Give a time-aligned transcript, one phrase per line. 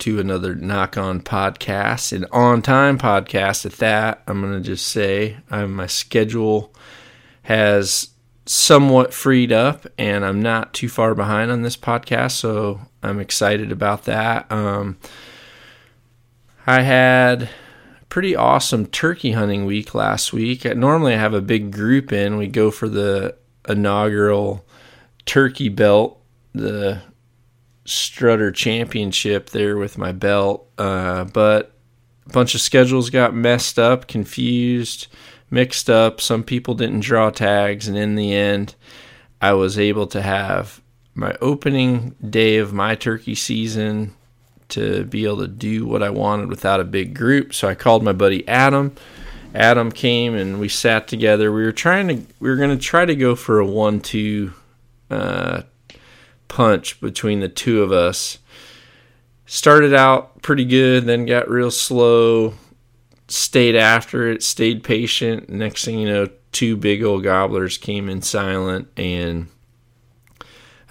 [0.00, 4.22] to another Nock On podcast, an on time podcast at that.
[4.26, 6.74] I'm going to just say I, my schedule
[7.42, 8.08] has
[8.46, 13.70] somewhat freed up and I'm not too far behind on this podcast, so I'm excited
[13.72, 14.50] about that.
[14.50, 14.98] Um,
[16.66, 17.48] I had
[18.08, 20.64] pretty awesome turkey hunting week last week.
[20.64, 22.36] Normally, I have a big group in.
[22.36, 23.36] We go for the
[23.68, 24.64] inaugural
[25.26, 26.20] turkey belt,
[26.52, 27.02] the
[27.90, 31.72] Strutter Championship there with my belt, uh, but
[32.26, 35.08] a bunch of schedules got messed up, confused,
[35.50, 36.20] mixed up.
[36.20, 38.74] Some people didn't draw tags, and in the end,
[39.40, 40.80] I was able to have
[41.14, 44.14] my opening day of my turkey season
[44.68, 47.52] to be able to do what I wanted without a big group.
[47.52, 48.94] So I called my buddy Adam.
[49.54, 51.50] Adam came and we sat together.
[51.50, 54.52] We were trying to we were going to try to go for a one-two
[55.10, 55.62] uh,
[56.50, 58.38] punch between the two of us.
[59.46, 62.52] Started out pretty good, then got real slow.
[63.28, 65.48] Stayed after it, stayed patient.
[65.48, 69.48] Next thing you know, two big old gobblers came in silent, and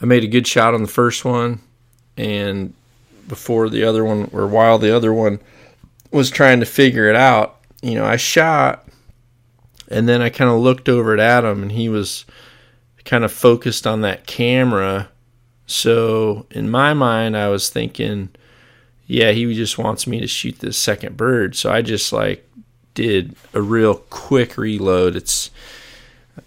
[0.02, 1.62] I made a good shot on the first one.
[2.18, 2.74] And
[3.28, 5.40] before the other one, or while the other one
[6.12, 8.88] was trying to figure it out, you know, I shot,
[9.90, 12.26] and then I kind of looked over at Adam, and he was
[13.06, 15.10] kind of focused on that camera
[15.70, 18.30] so in my mind, I was thinking,
[19.06, 21.56] yeah, he just wants me to shoot this second bird.
[21.56, 22.50] So I just like
[22.96, 25.16] did a real quick reload.
[25.16, 25.52] It's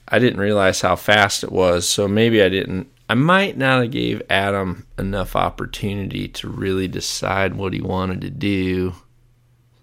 [0.08, 2.88] I didn't realize how fast it was, so maybe I didn't.
[3.08, 8.30] I might not have gave Adam enough opportunity to really decide what he wanted to
[8.30, 8.94] do.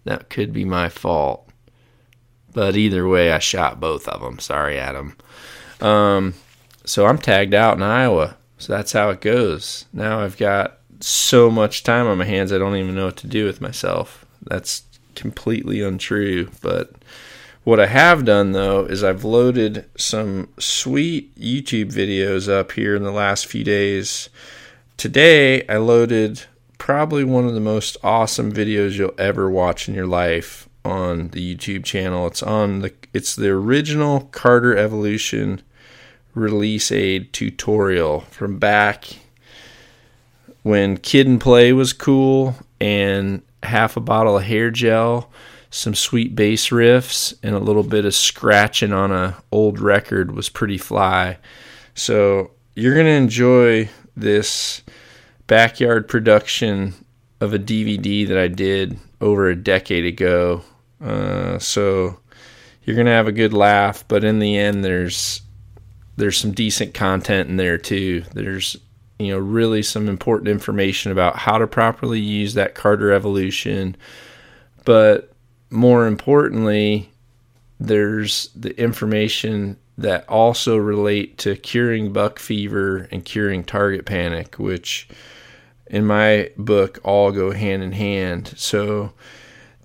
[0.03, 1.47] That could be my fault.
[2.51, 4.39] But either way, I shot both of them.
[4.39, 5.15] Sorry, Adam.
[5.79, 6.33] Um,
[6.83, 8.35] so I'm tagged out in Iowa.
[8.59, 9.85] So that's how it goes.
[9.91, 13.27] Now I've got so much time on my hands, I don't even know what to
[13.27, 14.25] do with myself.
[14.43, 14.83] That's
[15.15, 16.49] completely untrue.
[16.61, 16.91] But
[17.63, 23.03] what I have done though is I've loaded some sweet YouTube videos up here in
[23.03, 24.29] the last few days.
[24.97, 26.43] Today I loaded
[26.77, 31.55] probably one of the most awesome videos you'll ever watch in your life on the
[31.55, 32.27] YouTube channel.
[32.27, 35.61] It's on the it's the original Carter Evolution
[36.33, 39.05] release aid tutorial from back
[40.63, 45.29] when Kid and Play was cool and half a bottle of hair gel,
[45.69, 50.49] some sweet bass riffs, and a little bit of scratching on a old record was
[50.49, 51.37] pretty fly.
[51.95, 54.81] So you're gonna enjoy this
[55.47, 56.93] backyard production
[57.41, 60.61] of a DVD that I did over a decade ago.
[61.03, 62.19] Uh, so
[62.83, 65.41] you're gonna have a good laugh, but in the end, there's
[66.19, 68.23] there's some decent content in there too.
[68.33, 68.77] There's
[69.17, 73.95] you know really some important information about how to properly use that Carter evolution,
[74.85, 75.31] but
[75.69, 77.11] more importantly,
[77.79, 85.07] there's the information that also relate to curing buck fever and curing target panic, which
[85.87, 88.53] in my book all go hand in hand.
[88.55, 89.13] So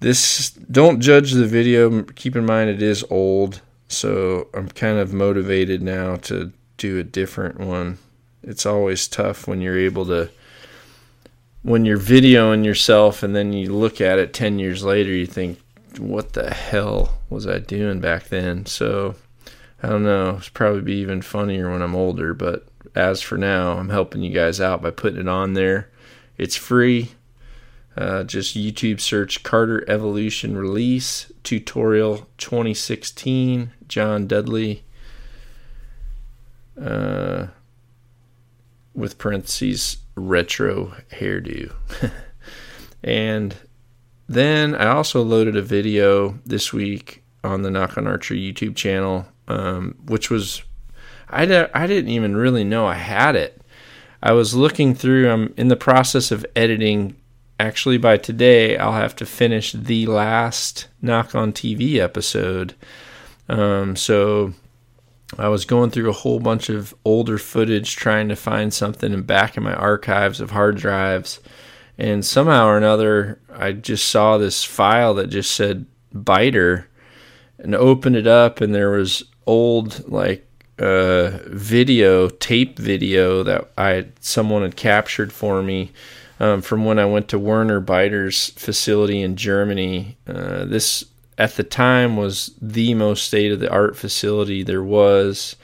[0.00, 2.03] this don't judge the video.
[2.03, 3.61] Keep in mind it is old.
[3.89, 7.99] So I'm kind of motivated now to do a different one.
[8.43, 10.31] It's always tough when you're able to
[11.62, 15.59] when you're videoing yourself and then you look at it 10 years later you think
[15.99, 18.67] what the hell was I doing back then?
[18.67, 19.15] So
[19.83, 20.37] I don't know.
[20.39, 24.33] It's probably be even funnier when I'm older, but as for now, I'm helping you
[24.33, 25.91] guys out by putting it on there.
[26.39, 27.12] It's free.
[27.97, 34.82] Uh, just YouTube search Carter Evolution Release Tutorial 2016, John Dudley,
[36.81, 37.46] uh,
[38.94, 41.73] with parentheses, retro hairdo.
[43.05, 43.55] and
[44.29, 49.26] then I also loaded a video this week on the Nock on Archer YouTube channel,
[49.46, 50.62] um, which was,
[51.29, 53.61] I, I didn't even really know I had it.
[54.23, 57.17] I was looking through, I'm in the process of editing
[57.59, 62.75] actually by today I'll have to finish the last Nock on TV episode.
[63.49, 64.55] Um, so
[65.39, 69.23] I was going through a whole bunch of older footage trying to find something in
[69.23, 71.41] back in my archives of hard drives,
[71.99, 76.87] and somehow or another I just saw this file that just said Beiter
[77.59, 80.47] and opened it up and there was old like
[80.79, 85.93] uh, video tape video that I someone had captured for me
[86.40, 90.16] um, from when I went to Werner Beiter's facility in Germany.
[90.26, 91.04] Uh, this
[91.38, 95.56] at the time was the most state of the art facility there was.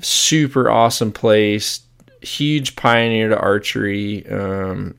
[0.00, 1.80] Super awesome place,
[2.22, 4.26] huge pioneer to archery.
[4.28, 4.94] Um,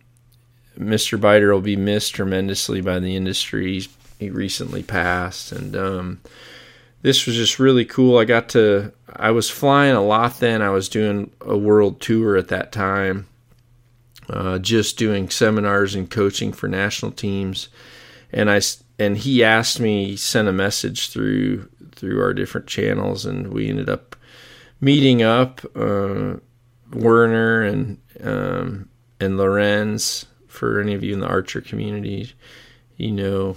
[0.78, 1.20] Mr.
[1.20, 3.88] Biter will be missed tremendously by the industry.
[4.20, 6.22] He recently passed, and um,
[7.02, 8.18] this was just really cool.
[8.18, 10.62] I got to, I was flying a lot then.
[10.62, 13.28] I was doing a world tour at that time,
[14.32, 17.70] uh, just doing seminars and coaching for national teams.
[18.32, 18.62] And I,
[18.98, 23.70] and he asked me, he sent a message through through our different channels, and we
[23.70, 24.16] ended up
[24.80, 25.62] meeting up.
[25.76, 26.36] Uh,
[26.94, 28.90] Werner and um,
[29.20, 32.34] and Lorenz for any of you in the archer community,
[32.98, 33.56] you know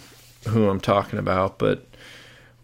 [0.49, 1.59] who I'm talking about.
[1.59, 1.87] But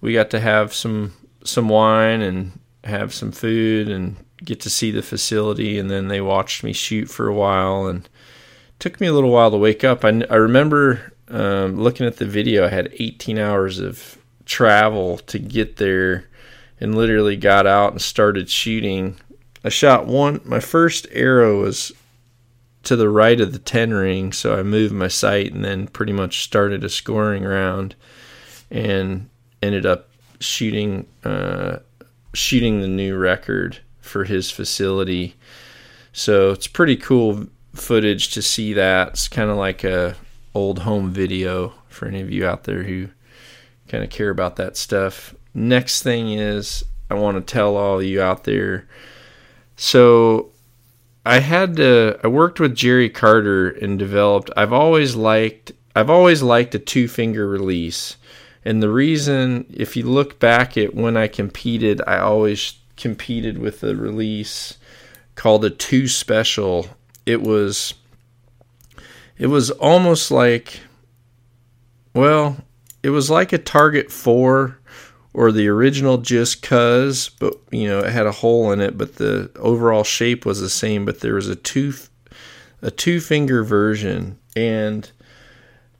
[0.01, 1.13] we got to have some
[1.45, 5.79] some wine and have some food and get to see the facility.
[5.79, 8.09] And then they watched me shoot for a while and
[8.79, 10.05] took me a little while to wake up.
[10.05, 12.67] I, I remember um, looking at the video.
[12.67, 16.29] I had 18 hours of travel to get there
[16.81, 19.17] and literally got out and started shooting.
[19.65, 21.93] I shot one, my first arrow was
[22.83, 26.13] to the right of the 10 ring, so I moved my sight and then pretty
[26.13, 27.95] much started a scoring round
[28.71, 29.29] and
[29.63, 30.09] ended up
[30.41, 31.79] shooting uh,
[32.33, 33.79] shooting the new record
[34.11, 35.37] for his facility.
[36.13, 39.11] So it's pretty cool footage to see that.
[39.11, 40.17] It's kind of like a
[40.55, 43.09] old home video for any of you out there who
[43.89, 45.35] kind of care about that stuff.
[45.55, 48.89] Next thing is I want to tell all you out there.
[49.77, 50.51] So
[51.25, 56.43] I had to I worked with Jerry Carter and developed I've always liked I've always
[56.43, 58.17] liked a two finger release.
[58.65, 63.83] And the reason if you look back at when I competed, I always competed with
[63.83, 64.79] a release
[65.35, 66.87] called a two special.
[67.27, 67.95] It was
[69.39, 70.81] it was almost like
[72.15, 72.59] well,
[73.03, 74.77] it was like a target 4
[75.33, 79.17] or the original just cuz but you know it had a hole in it but
[79.17, 81.93] the overall shape was the same but there was a two
[82.83, 85.13] a two finger version and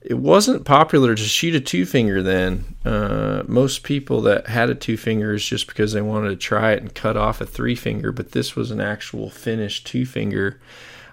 [0.01, 2.75] it wasn't popular to shoot a two finger then.
[2.83, 6.71] Uh, most people that had a two finger is just because they wanted to try
[6.71, 10.59] it and cut off a three finger but this was an actual finished two finger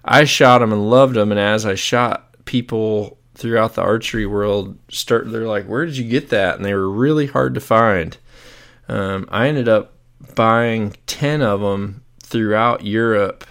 [0.04, 4.78] i shot them and loved them and as i shot people throughout the archery world
[4.90, 6.56] start they're like where did you get that?
[6.56, 8.16] And they were really hard to find.
[8.88, 9.92] Um, i ended up
[10.34, 13.44] buying 10 of them throughout europe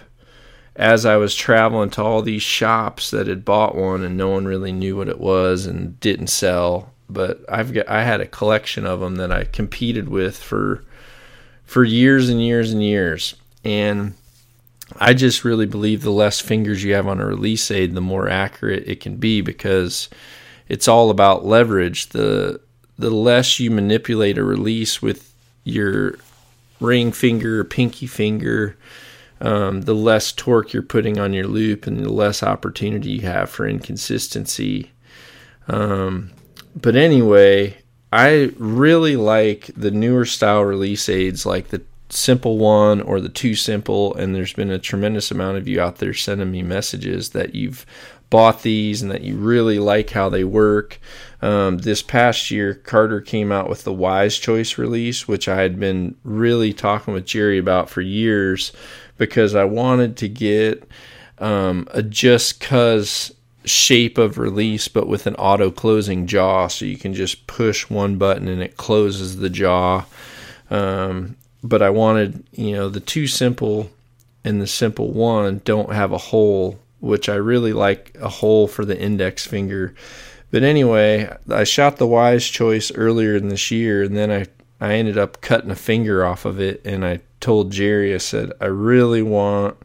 [0.78, 4.46] as i was traveling to all these shops that had bought one and no one
[4.46, 8.86] really knew what it was and didn't sell but i've got i had a collection
[8.86, 10.82] of them that i competed with for
[11.66, 13.34] for years and years and years
[13.64, 14.14] and
[14.96, 18.28] I just really believe the less fingers you have on a release aid, the more
[18.28, 20.08] accurate it can be because
[20.68, 22.08] it's all about leverage.
[22.08, 22.60] The
[22.98, 25.32] the less you manipulate a release with
[25.64, 26.18] your
[26.80, 28.76] ring finger pinky finger,
[29.40, 33.50] um, the less torque you're putting on your loop and the less opportunity you have
[33.50, 34.90] for inconsistency.
[35.68, 36.32] Um,
[36.74, 37.78] but anyway,
[38.12, 43.54] I really like the newer style release aids like the simple one or the two
[43.54, 47.54] simple and there's been a tremendous amount of you out there sending me messages that
[47.54, 47.84] you've
[48.30, 50.98] bought these and that you really like how they work
[51.42, 55.78] um, this past year carter came out with the wise choice release which i had
[55.78, 58.72] been really talking with jerry about for years
[59.18, 60.88] because i wanted to get
[61.38, 63.32] um, a just cuz
[63.64, 68.16] shape of release but with an auto closing jaw so you can just push one
[68.16, 70.04] button and it closes the jaw
[70.70, 73.90] um, but I wanted, you know, the two simple
[74.44, 78.84] and the simple one don't have a hole, which I really like a hole for
[78.84, 79.94] the index finger.
[80.50, 84.46] But anyway, I shot the wise choice earlier in this year, and then I,
[84.80, 86.80] I ended up cutting a finger off of it.
[86.84, 89.76] And I told Jerry, I said, I really want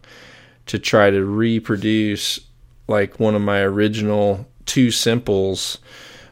[0.68, 2.40] to try to reproduce
[2.88, 5.78] like one of my original two simples,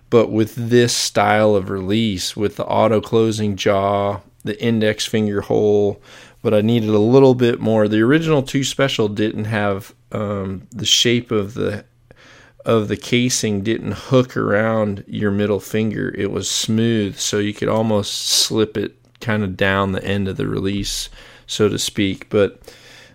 [0.10, 6.02] but with this style of release, with the auto closing jaw the index finger hole,
[6.42, 7.88] but I needed a little bit more.
[7.88, 11.86] The original two special didn't have um, the shape of the
[12.66, 16.14] of the casing didn't hook around your middle finger.
[16.18, 20.38] It was smooth, so you could almost slip it kind of down the end of
[20.38, 21.10] the release,
[21.48, 22.30] so to speak.
[22.30, 22.60] But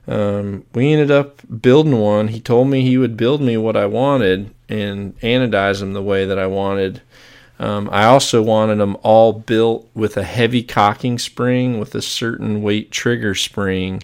[0.06, 2.28] um, we ended up building one.
[2.28, 6.24] He told me he would build me what I wanted, and anodize them the way
[6.24, 7.02] that I wanted.
[7.58, 12.62] Um, I also wanted them all built with a heavy cocking spring with a certain
[12.62, 14.02] weight trigger spring.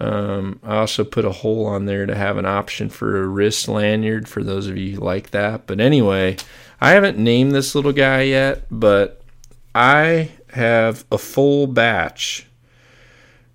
[0.00, 3.66] Um, I also put a hole on there to have an option for a wrist
[3.66, 5.66] lanyard for those of you who like that.
[5.66, 6.36] But anyway,
[6.80, 9.20] I haven't named this little guy yet, but
[9.74, 12.46] I have a full batch.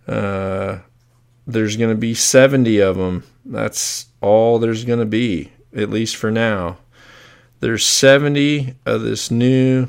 [0.07, 0.79] Uh,
[1.47, 3.23] there's going to be 70 of them.
[3.45, 6.77] That's all there's going to be, at least for now.
[7.62, 9.88] There's 70 of this new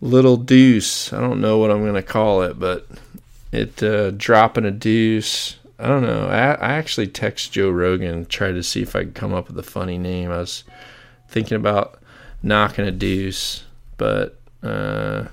[0.00, 1.12] little deuce.
[1.12, 2.86] I don't know what I'm going to call it, but
[3.54, 5.56] it uh, dropping a deuce.
[5.78, 6.28] I don't know.
[6.28, 9.58] I, I actually text Joe Rogan, tried to see if I could come up with
[9.58, 10.30] a funny name.
[10.30, 10.64] I was
[11.28, 11.98] thinking about
[12.42, 13.64] knocking a deuce,
[13.96, 15.24] but uh,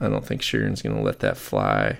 [0.00, 1.98] I don't think Sharon's to let that fly.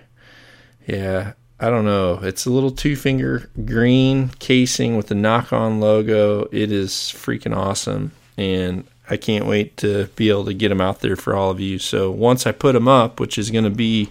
[0.87, 2.21] Yeah, I don't know.
[2.23, 6.49] It's a little two finger green casing with the nock on logo.
[6.50, 11.00] It is freaking awesome and I can't wait to be able to get them out
[11.00, 11.78] there for all of you.
[11.78, 14.09] So once I put them up, which is to be,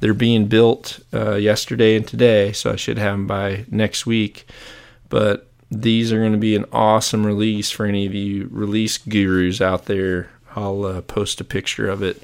[0.00, 4.46] they're being built uh, yesterday and today, so I should have them by next week.
[5.08, 9.60] But these are going to be an awesome release for any of you release gurus
[9.60, 10.30] out there.
[10.54, 12.22] I'll uh, post a picture of it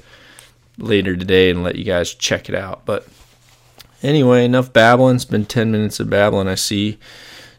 [0.77, 2.85] later today and let you guys check it out.
[2.85, 3.07] But
[4.01, 5.15] anyway, enough babbling.
[5.15, 6.99] It's been 10 minutes of babbling, I see.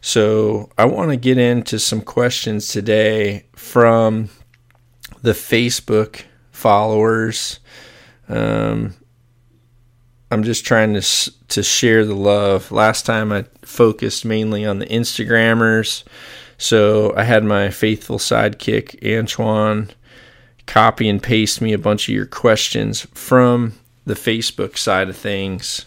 [0.01, 4.29] So I want to get into some questions today from
[5.21, 7.59] the Facebook followers.
[8.29, 8.93] Um,
[10.31, 11.01] I'm just trying to
[11.49, 12.71] to share the love.
[12.71, 16.03] Last time I focused mainly on the Instagrammers,
[16.57, 19.91] so I had my faithful sidekick Antoine
[20.65, 23.73] copy and paste me a bunch of your questions from
[24.05, 25.85] the Facebook side of things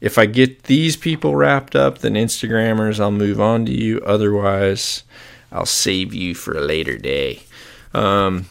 [0.00, 4.00] if I get these people wrapped up, then Instagrammers, I'll move on to you.
[4.00, 5.02] Otherwise,
[5.52, 7.42] I'll save you for a later day.
[7.92, 8.46] Um,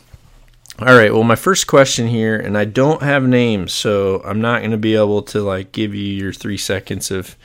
[0.82, 1.14] all right.
[1.14, 4.78] Well, my first question here, and I don't have names, so I'm not going to
[4.78, 7.36] be able to like give you your three seconds of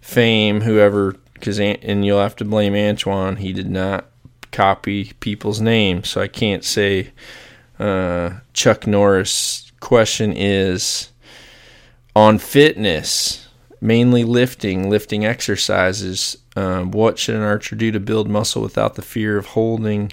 [0.00, 0.60] fame.
[0.60, 3.36] Whoever, because and you'll have to blame Antoine.
[3.36, 4.06] He did not
[4.52, 7.12] copy people's names, so I can't say
[7.78, 9.72] uh, Chuck Norris.
[9.80, 11.10] Question is
[12.16, 13.44] on fitness
[13.84, 16.38] mainly lifting, lifting exercises.
[16.56, 20.10] Um, what should an archer do to build muscle without the fear of holding,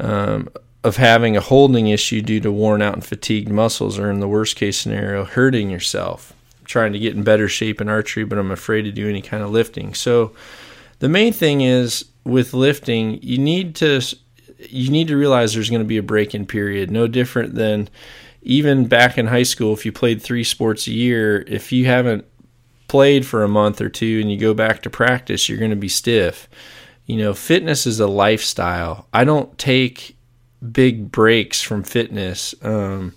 [0.00, 0.48] um,
[0.84, 4.28] of having a holding issue due to worn out and fatigued muscles, or in the
[4.28, 6.32] worst case scenario, hurting yourself?
[6.64, 9.42] Trying to get in better shape in archery, but I'm afraid to do any kind
[9.42, 9.94] of lifting.
[9.94, 10.32] So,
[10.98, 14.02] the main thing is with lifting, you need to
[14.58, 17.88] you need to realize there's going to be a break-in period, no different than
[18.42, 22.24] even back in high school if you played three sports a year if you haven't
[22.88, 25.76] played for a month or two and you go back to practice, you're going to
[25.76, 26.48] be stiff.
[27.06, 29.06] You know, fitness is a lifestyle.
[29.12, 30.16] I don't take
[30.72, 32.54] big breaks from fitness.
[32.62, 33.14] Um,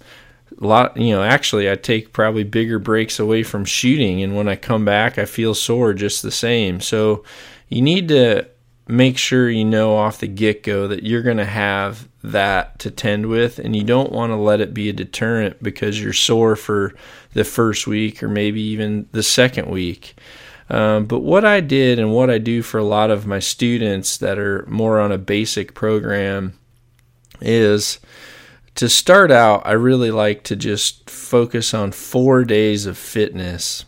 [0.60, 4.48] a lot, you know, actually, I take probably bigger breaks away from shooting, and when
[4.48, 6.81] I come back, I feel sore just the same.
[6.81, 7.24] So,
[7.69, 8.48] you need to
[8.88, 12.91] make sure you know off the get go that you're going to have that to
[12.91, 16.55] tend with, and you don't want to let it be a deterrent because you're sore
[16.55, 16.93] for
[17.33, 20.15] the first week or maybe even the second week.
[20.69, 24.17] Um, but what I did and what I do for a lot of my students
[24.17, 26.53] that are more on a basic program
[27.41, 28.00] is
[28.75, 33.86] to start out, I really like to just focus on four days of fitness.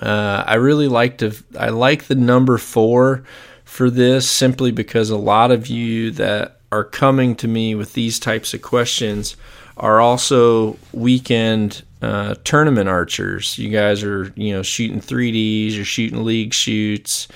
[0.00, 3.24] Uh, I really like to, I like the number four
[3.64, 8.18] for this simply because a lot of you that are coming to me with these
[8.18, 9.36] types of questions
[9.76, 13.56] are also weekend uh, tournament archers.
[13.58, 17.28] You guys are, you know, shooting 3Ds, you're shooting league shoots.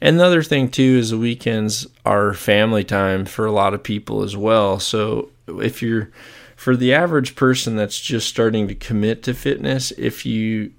[0.00, 3.82] And the other thing, too, is the weekends are family time for a lot of
[3.82, 4.78] people as well.
[4.78, 6.10] So if you're,
[6.56, 10.72] for the average person that's just starting to commit to fitness, if you,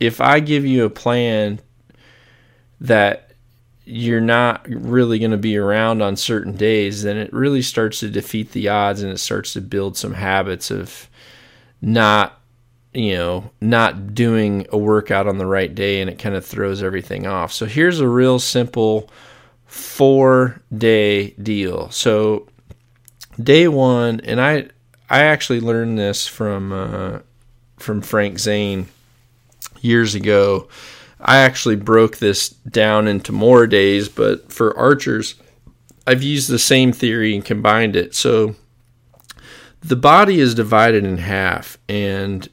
[0.00, 1.60] if I give you a plan
[2.80, 3.32] that
[3.84, 8.10] you're not really going to be around on certain days, then it really starts to
[8.10, 11.08] defeat the odds and it starts to build some habits of
[11.80, 12.40] not,
[12.94, 16.82] you know, not doing a workout on the right day and it kind of throws
[16.82, 17.52] everything off.
[17.52, 19.10] So here's a real simple
[19.66, 21.90] four day deal.
[21.90, 22.48] So
[23.42, 24.68] day one, and I,
[25.08, 27.18] I actually learned this from, uh,
[27.78, 28.88] from Frank Zane
[29.80, 30.68] years ago
[31.22, 35.36] I actually broke this down into more days, but for archers,
[36.04, 38.16] I've used the same theory and combined it.
[38.16, 38.56] So
[39.80, 42.48] the body is divided in half, and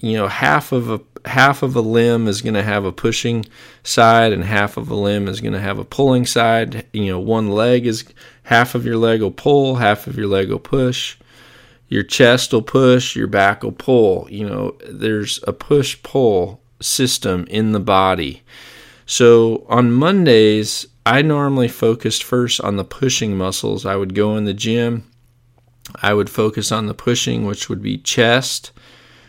[0.00, 3.44] you know half of a half of a limb is going to have a pushing
[3.82, 6.86] side and half of a limb is going to have a pulling side.
[6.92, 8.04] You know, one leg is
[8.44, 11.16] half of your leg will pull, half of your leg will push.
[11.88, 14.28] Your chest will push, your back will pull.
[14.30, 18.42] You know, there's a push pull system in the body.
[19.04, 23.86] So on Mondays, I normally focused first on the pushing muscles.
[23.86, 25.08] I would go in the gym,
[26.02, 28.72] I would focus on the pushing, which would be chest,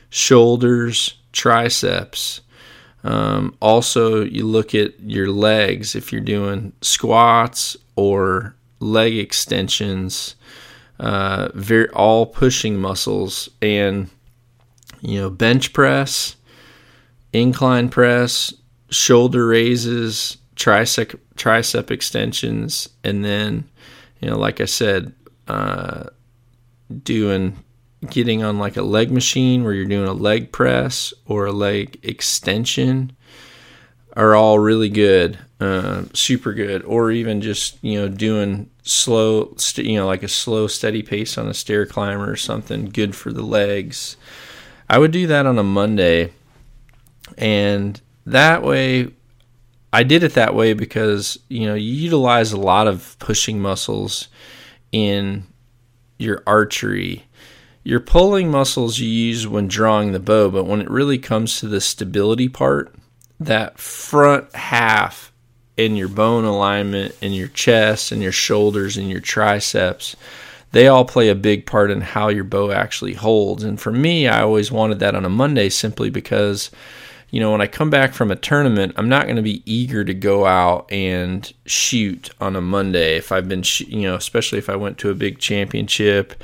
[0.09, 2.41] shoulders, triceps.
[3.03, 10.35] Um, also, you look at your legs if you're doing squats or leg extensions,
[10.99, 14.09] uh, very all pushing muscles, and
[15.01, 16.35] you know bench press,
[17.33, 18.53] incline press,
[18.89, 23.69] shoulder raises, tricep tricep extensions, and then
[24.19, 25.13] you know, like I said,
[25.47, 26.05] uh,
[27.03, 27.63] doing
[28.05, 31.99] getting on like a leg machine where you're doing a leg press or a leg
[32.03, 33.11] extension
[34.15, 39.87] are all really good, uh, super good, or even just you know doing slow, st-
[39.87, 43.31] you know, like a slow, steady pace on a stair climber or something, good for
[43.31, 44.17] the legs.
[44.89, 46.33] I would do that on a Monday,
[47.37, 49.09] and that way,
[49.93, 54.29] I did it that way because you know you utilize a lot of pushing muscles
[54.91, 55.45] in
[56.17, 57.26] your archery
[57.87, 61.69] your pulling muscles you use when drawing the bow, but when it really comes to
[61.69, 62.93] the stability part,
[63.39, 65.31] that front half
[65.77, 70.17] in your bone alignment in your chest and your shoulders and your triceps,
[70.73, 73.63] they all play a big part in how your bow actually holds.
[73.63, 76.69] And for me, I always wanted that on a Monday simply because
[77.29, 80.03] you know, when I come back from a tournament, I'm not going to be eager
[80.03, 84.69] to go out and shoot on a Monday if I've been, you know, especially if
[84.69, 86.41] I went to a big championship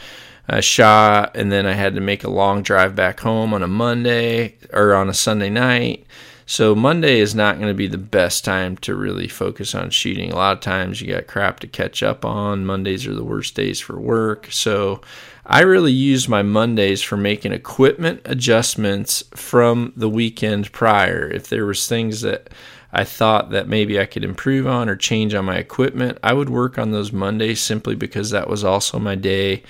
[0.47, 3.67] I shot, and then I had to make a long drive back home on a
[3.67, 6.05] Monday or on a Sunday night.
[6.45, 10.31] So Monday is not going to be the best time to really focus on shooting.
[10.31, 12.65] A lot of times you got crap to catch up on.
[12.65, 14.47] Mondays are the worst days for work.
[14.51, 14.99] So
[15.45, 21.29] I really use my Mondays for making equipment adjustments from the weekend prior.
[21.29, 22.49] If there was things that
[22.91, 26.49] I thought that maybe I could improve on or change on my equipment, I would
[26.49, 29.63] work on those Mondays simply because that was also my day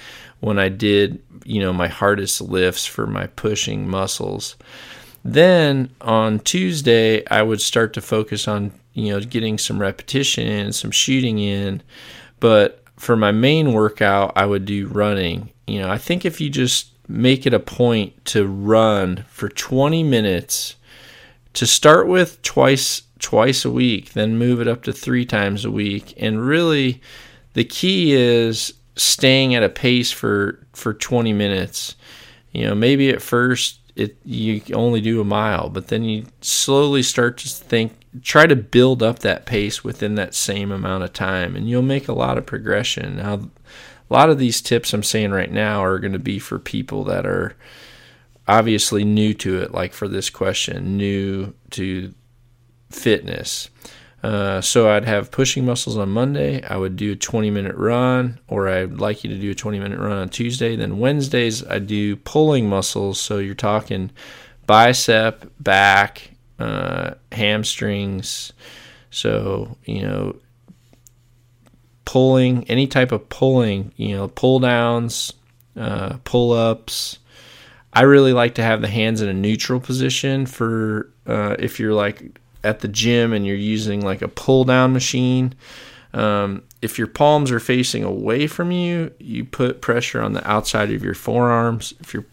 [0.44, 4.58] when I did, you know, my hardest lifts for my pushing muscles.
[5.24, 10.74] Then on Tuesday, I would start to focus on, you know, getting some repetition in,
[10.74, 11.82] some shooting in.
[12.42, 15.50] But for my main workout, I would do running.
[15.66, 20.04] You know, I think if you just make it a point to run for 20
[20.04, 20.76] minutes
[21.54, 25.72] to start with twice twice a week, then move it up to 3 times a
[25.72, 26.14] week.
[26.18, 27.02] And really
[27.54, 31.96] the key is staying at a pace for for 20 minutes.
[32.52, 37.04] You know, maybe at first it you only do a mile, but then you slowly
[37.04, 41.56] start to think try to build up that pace within that same amount of time
[41.56, 43.18] and you'll make a lot of progression.
[43.18, 43.50] Now
[44.10, 47.04] a lot of these tips I'm saying right now are going to be for people
[47.06, 47.56] that are
[48.48, 52.14] obviously new to it like for this question, new to
[52.92, 53.70] fitness.
[54.24, 56.64] Uh, so I'd have pushing muscles on Monday.
[56.64, 59.80] I would do a 20 minute run, or I'd like you to do a 20
[59.80, 60.78] minute run on Tuesday.
[60.78, 63.20] Then Wednesdays, I do pulling muscles.
[63.20, 64.12] So you're talking
[64.66, 68.54] bicep, back, uh, hamstrings.
[69.12, 70.38] So, you know,
[72.06, 75.34] pulling, any type of pulling, you know, pull downs,
[75.76, 77.20] uh, pull ups.
[77.92, 81.94] I really like to have the hands in a neutral position for uh, if you're
[81.94, 85.54] like at the gym and you're using like a pull down machine,
[86.14, 90.92] um, if your palms are facing away from you, you put pressure on the outside
[90.92, 91.94] of your forearms.
[92.00, 92.26] If your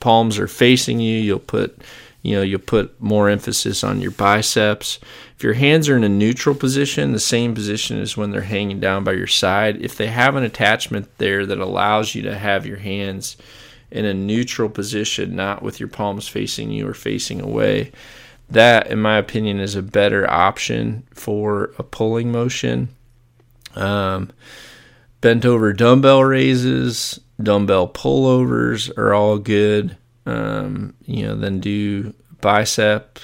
[0.00, 1.80] palms are facing you, you'll put
[2.22, 4.98] you know you'll put more emphasis on your biceps.
[5.36, 8.80] If your hands are in a neutral position, the same position as when they're hanging
[8.80, 9.80] down by your side.
[9.80, 13.36] If they have an attachment there that allows you to have your hands
[13.90, 17.92] in a neutral position, not with your palms facing you or facing away,
[18.50, 22.88] that, in my opinion, is a better option for a pulling motion.
[23.74, 24.30] Um,
[25.20, 29.96] bent over dumbbell raises, dumbbell pullovers are all good.
[30.26, 33.18] Um, you know, then do bicep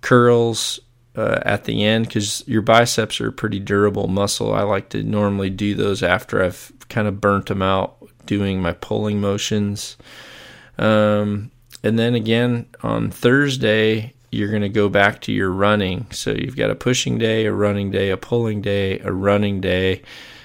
[0.00, 0.80] curls
[1.16, 4.52] uh, at the end because your biceps are a pretty durable muscle.
[4.52, 8.72] I like to normally do those after I've kind of burnt them out doing my
[8.72, 9.96] pulling motions.
[10.78, 11.50] Um,
[11.82, 16.06] and then again on Thursday, you're going to go back to your running.
[16.10, 20.02] So you've got a pushing day, a running day, a pulling day, a running day.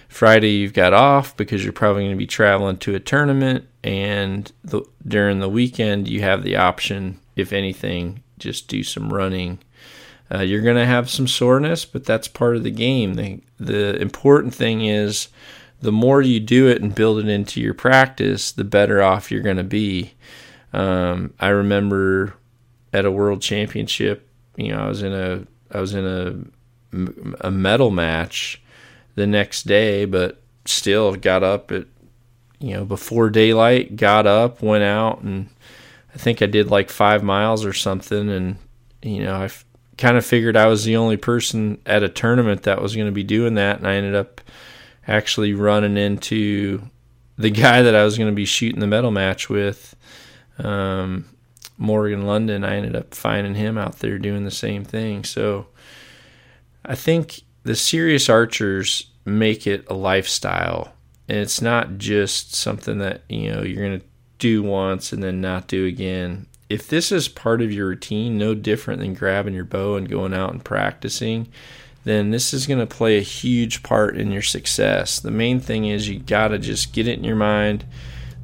[0.08, 4.52] Friday you've got off because you're probably going to be traveling to a tournament, and
[4.62, 9.60] the, during the weekend you have the option, if anything, just do some running.
[10.30, 13.13] Uh, you're going to have some soreness, but that's part of the game.
[13.13, 15.30] The, the important thing is
[15.82, 19.41] the more you do it and build it into your practice, the better off you're
[19.41, 20.13] going to be.
[20.74, 22.36] Um, I remember
[22.94, 27.52] at a world championship, you know, I was in a I was in a a
[27.52, 28.62] medal match
[29.16, 31.86] the next day, but still got up at
[32.60, 35.50] you know before daylight, got up, went out, and
[36.14, 38.58] I think I did like five miles or something, and
[39.02, 39.50] you know I
[39.98, 43.14] kind of figured I was the only person at a tournament that was going to
[43.14, 44.42] be doing that, and I ended up
[45.08, 46.82] actually running into
[47.38, 49.96] the guy that I was going to be shooting the medal match with.
[50.60, 51.26] Um,
[51.82, 55.24] Morgan Lundin, I ended up finding him out there doing the same thing.
[55.24, 55.65] So
[56.86, 60.94] I think the serious archers make it a lifestyle.
[61.28, 64.06] And it's not just something that, you know, you're going to
[64.38, 66.46] do once and then not do again.
[66.70, 70.36] If this is part of your routine, no different than grabbing your bow and going
[70.36, 71.48] out and practicing,
[72.04, 75.20] then this is going to play a huge part in your success.
[75.20, 77.86] The main thing is you got to just get it in your mind.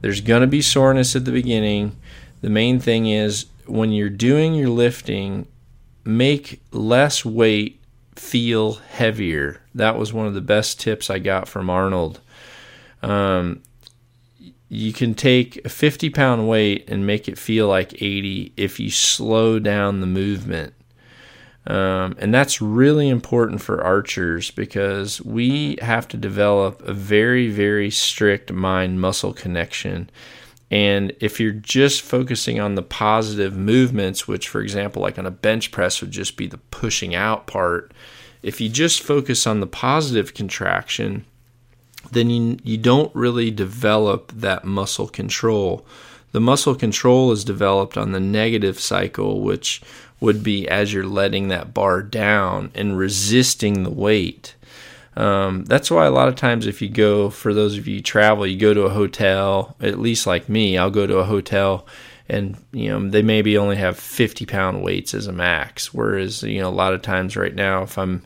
[0.02, 1.96] There's going to be soreness at the beginning.
[2.42, 5.48] The main thing is when you're doing your lifting,
[6.04, 7.82] make less weight
[8.16, 9.62] feel heavier.
[9.76, 12.20] That was one of the best tips I got from Arnold.
[13.02, 13.62] Um,
[14.70, 18.90] you can take a 50 pound weight and make it feel like 80 if you
[18.90, 20.74] slow down the movement.
[21.68, 27.92] Um, and that's really important for archers because we have to develop a very, very
[27.92, 30.10] strict mind muscle connection.
[30.70, 35.32] And if you're just focusing on the positive movements, which, for example, like on a
[35.32, 37.94] bench press would just be the pushing out part,
[38.44, 41.26] if you just focus on the positive contraction,
[42.12, 45.86] then you, you don't really develop that muscle control.
[46.34, 49.82] The muscle control is developed on the negative cycle, which
[50.20, 54.56] would be as you're letting that bar down and resisting the weight.
[55.18, 58.46] Um, that's why a lot of times, if you go, for those of you travel,
[58.46, 61.88] you go to a hotel, at least like me, I'll go to a hotel
[62.30, 65.92] and, you know, they maybe only have 50 pound weights as a max.
[65.92, 68.26] Whereas, you know, a lot of times right now, if I'm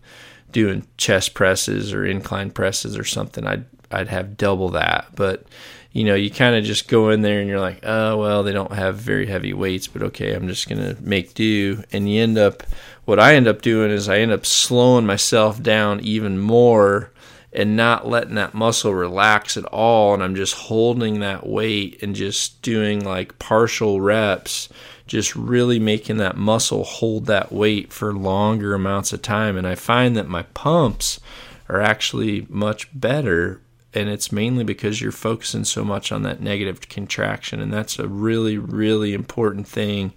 [0.51, 5.08] doing chest presses or incline presses or something, I'd, I'd have double that.
[5.15, 5.45] But,
[5.93, 8.51] you know, you kind of just go in there and you're like, oh, well, they
[8.51, 11.84] don't have very heavy weights, but okay, I'm just going to make do.
[11.93, 12.63] And you end up,
[13.12, 17.12] what I end up doing is I end up slowing myself down even more
[17.52, 20.13] and not letting that muscle relax at all.
[20.13, 24.69] And I'm just holding that weight and just doing like partial reps,
[25.08, 29.58] just really making that muscle hold that weight for longer amounts of time.
[29.58, 31.19] And I find that my pumps
[31.67, 33.60] are actually much better
[33.93, 38.08] and it's mainly because you're focusing so much on that negative contraction and that's a
[38.08, 40.13] really really important thing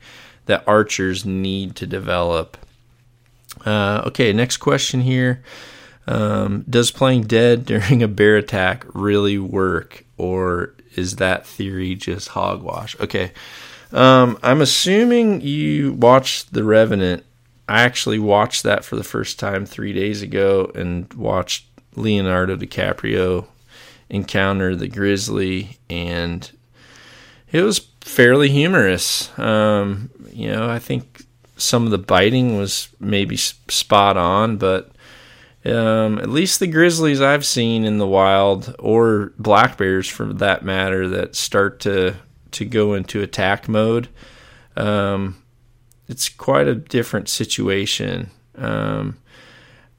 [0.46, 2.56] that archers need to develop
[3.64, 5.42] uh, okay next question here.
[6.06, 12.28] Um, does playing dead during a bear attack really work or is that theory just
[12.28, 12.98] hogwash?
[13.00, 13.32] Okay
[13.92, 17.24] um, i'm assuming you watched the revenant.
[17.68, 23.46] I actually watched that for the first time three days ago and watched leonardo dicaprio
[24.10, 26.50] encounter the grizzly, and
[27.52, 29.36] it was fairly humorous.
[29.38, 31.24] Um, you know, I think
[31.56, 34.90] some of the biting was maybe spot on, but
[35.64, 40.64] um, at least the grizzlies I've seen in the wild, or black bears for that
[40.64, 42.16] matter, that start to
[42.50, 44.08] to go into attack mode,
[44.76, 45.42] um,
[46.06, 48.30] it's quite a different situation.
[48.56, 49.18] Um,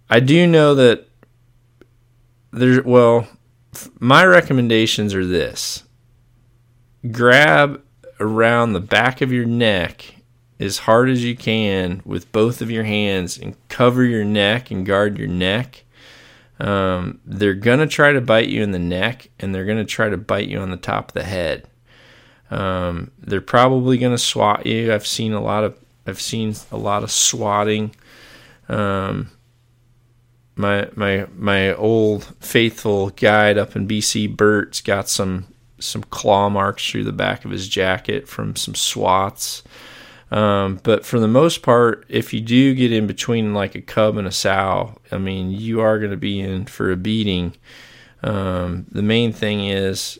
[0.10, 1.08] I do know that
[2.52, 3.28] there's well,
[4.00, 5.84] my recommendations are this
[7.12, 7.82] grab
[8.20, 10.14] around the back of your neck
[10.60, 14.86] as hard as you can with both of your hands and cover your neck and
[14.86, 15.84] guard your neck.
[16.60, 19.86] Um, they're going to try to bite you in the neck and they're going to
[19.86, 21.68] try to bite you on the top of the head.
[22.50, 24.94] Um, they're probably going to swat you.
[24.94, 27.96] I've seen a lot of I've seen a lot of swatting.
[28.70, 29.32] Um,
[30.56, 35.48] my my my old faithful guide up in BC, Bert's got some
[35.80, 39.63] some claw marks through the back of his jacket from some swats.
[40.31, 44.17] Um, but for the most part, if you do get in between like a cub
[44.17, 47.55] and a sow, I mean, you are going to be in for a beating.
[48.23, 50.19] Um, the main thing is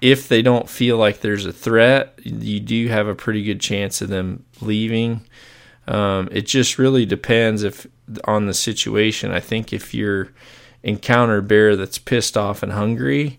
[0.00, 4.00] if they don't feel like there's a threat, you do have a pretty good chance
[4.00, 5.26] of them leaving.
[5.86, 7.86] Um, it just really depends if
[8.24, 9.32] on the situation.
[9.32, 10.30] I think if you're
[10.82, 13.38] encounter a bear that's pissed off and hungry,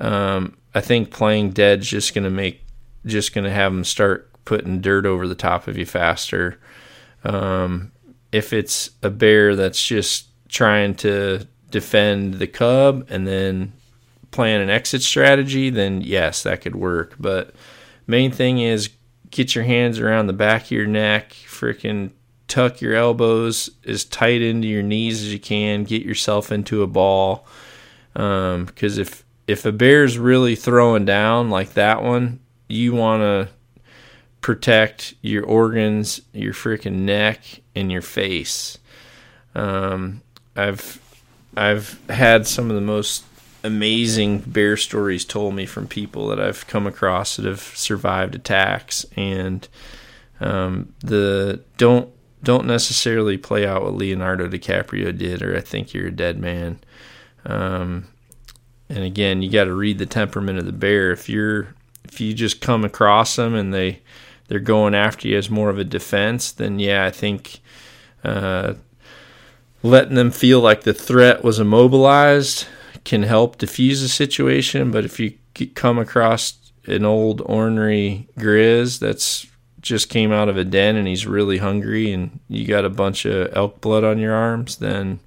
[0.00, 2.62] um, I think playing dead's just going to make
[3.04, 6.58] just going to have them start putting dirt over the top of you faster.
[7.22, 7.92] Um,
[8.32, 13.74] if it's a bear that's just trying to defend the cub and then
[14.30, 17.14] plan an exit strategy, then yes, that could work.
[17.20, 17.54] But
[18.06, 18.90] main thing is
[19.30, 22.12] get your hands around the back of your neck, freaking
[22.48, 26.86] tuck your elbows as tight into your knees as you can, get yourself into a
[26.86, 27.46] ball.
[28.12, 33.48] Because um, if if a bear's really throwing down like that one, you want to
[34.40, 38.78] protect your organs, your freaking neck, and your face.
[39.54, 40.22] Um,
[40.54, 41.00] I've
[41.56, 43.24] I've had some of the most
[43.64, 49.04] amazing bear stories told me from people that I've come across that have survived attacks,
[49.16, 49.66] and
[50.40, 52.10] um, the don't
[52.42, 56.78] don't necessarily play out what Leonardo DiCaprio did, or I think you're a dead man.
[57.44, 58.08] Um,
[58.88, 61.10] and again, you got to read the temperament of the bear.
[61.10, 64.00] If you're if you just come across them and they
[64.48, 67.60] they're going after you as more of a defense, then yeah, I think
[68.24, 68.74] uh,
[69.82, 72.66] letting them feel like the threat was immobilized
[73.04, 74.90] can help diffuse the situation.
[74.90, 75.34] But if you
[75.74, 79.46] come across an old ornery grizz that's
[79.80, 83.24] just came out of a den and he's really hungry and you got a bunch
[83.24, 85.20] of elk blood on your arms, then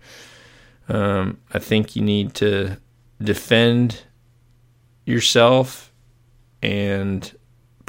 [0.90, 2.78] um, I think you need to
[3.22, 4.04] defend
[5.06, 5.92] yourself
[6.62, 7.32] and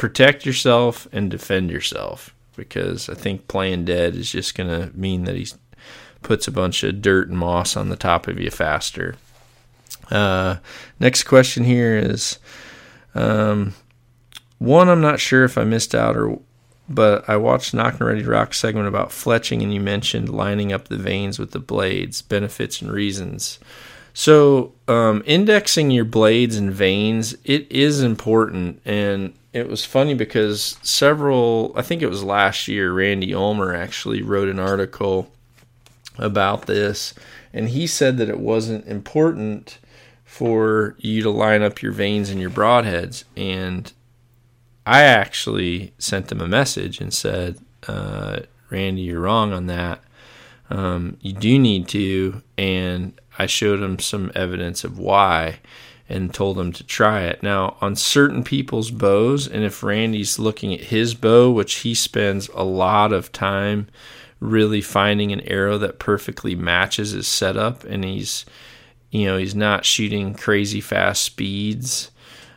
[0.00, 5.24] protect yourself and defend yourself because I think playing dead is just going to mean
[5.24, 5.46] that he
[6.22, 9.16] puts a bunch of dirt and moss on the top of you faster.
[10.10, 10.56] Uh,
[10.98, 12.38] next question here is
[13.14, 13.74] um,
[14.56, 16.40] one, I'm not sure if I missed out or
[16.88, 20.96] but I watched Knockin' Ready Rock segment about fletching, and you mentioned lining up the
[20.96, 23.60] vanes with the blades, benefits and reasons.
[24.12, 28.82] So, um, indexing your blades and vanes, it is important.
[28.84, 34.22] And it was funny because several, I think it was last year, Randy Ulmer actually
[34.22, 35.30] wrote an article
[36.18, 37.14] about this.
[37.52, 39.78] And he said that it wasn't important
[40.24, 43.24] for you to line up your vanes and your broadheads.
[43.36, 43.92] And
[44.86, 47.58] I actually sent him a message and said,
[47.88, 50.00] uh, Randy, you're wrong on that.
[50.68, 52.42] Um, you do need to.
[52.56, 55.58] And I showed him some evidence of why
[56.10, 57.42] and told him to try it.
[57.42, 62.48] Now, on certain people's bows, and if Randy's looking at his bow, which he spends
[62.48, 63.88] a lot of time
[64.40, 68.44] really finding an arrow that perfectly matches his setup, and he's,
[69.10, 72.10] you know, he's not shooting crazy fast speeds,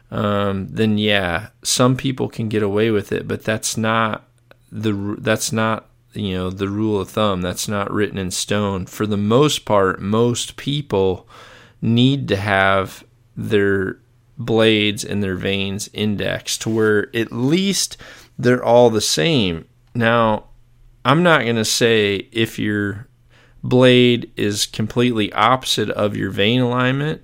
[0.10, 4.28] um, then yeah, some people can get away with it, but that's not
[4.72, 9.06] the that's not you know the rule of thumb that's not written in stone for
[9.06, 11.28] the most part most people
[11.82, 13.04] need to have
[13.36, 14.00] their
[14.38, 17.98] blades and their vanes indexed to where at least
[18.38, 19.66] they're all the same.
[19.96, 20.46] Now
[21.06, 23.08] i'm not going to say if your
[23.62, 27.22] blade is completely opposite of your vane alignment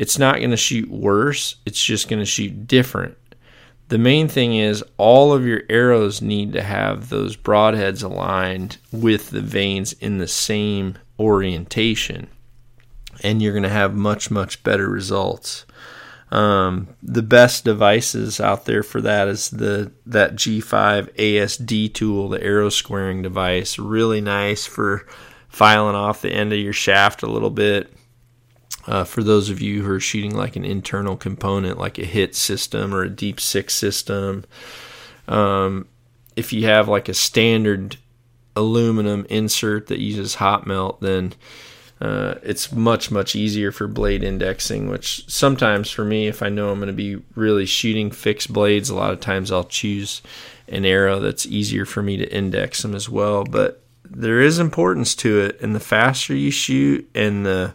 [0.00, 1.56] it's not going to shoot worse.
[1.66, 3.18] It's just going to shoot different.
[3.88, 9.28] The main thing is all of your arrows need to have those broadheads aligned with
[9.28, 12.28] the vanes in the same orientation
[13.22, 15.64] and you're going to have much much better results
[16.30, 22.42] um, the best devices out there for that is the that G5 ASD tool, the
[22.42, 23.78] arrow squaring device.
[23.78, 25.06] Really nice for
[25.48, 27.92] filing off the end of your shaft a little bit.
[28.86, 32.34] Uh, for those of you who are shooting like an internal component, like a hit
[32.34, 34.44] system or a deep six system,
[35.26, 35.86] um,
[36.36, 37.96] if you have like a standard
[38.54, 41.34] aluminum insert that uses hot melt, then
[42.00, 44.88] uh, it's much much easier for blade indexing.
[44.88, 48.88] Which sometimes for me, if I know I'm going to be really shooting fixed blades,
[48.88, 50.22] a lot of times I'll choose
[50.68, 53.44] an arrow that's easier for me to index them as well.
[53.44, 57.74] But there is importance to it, and the faster you shoot, and the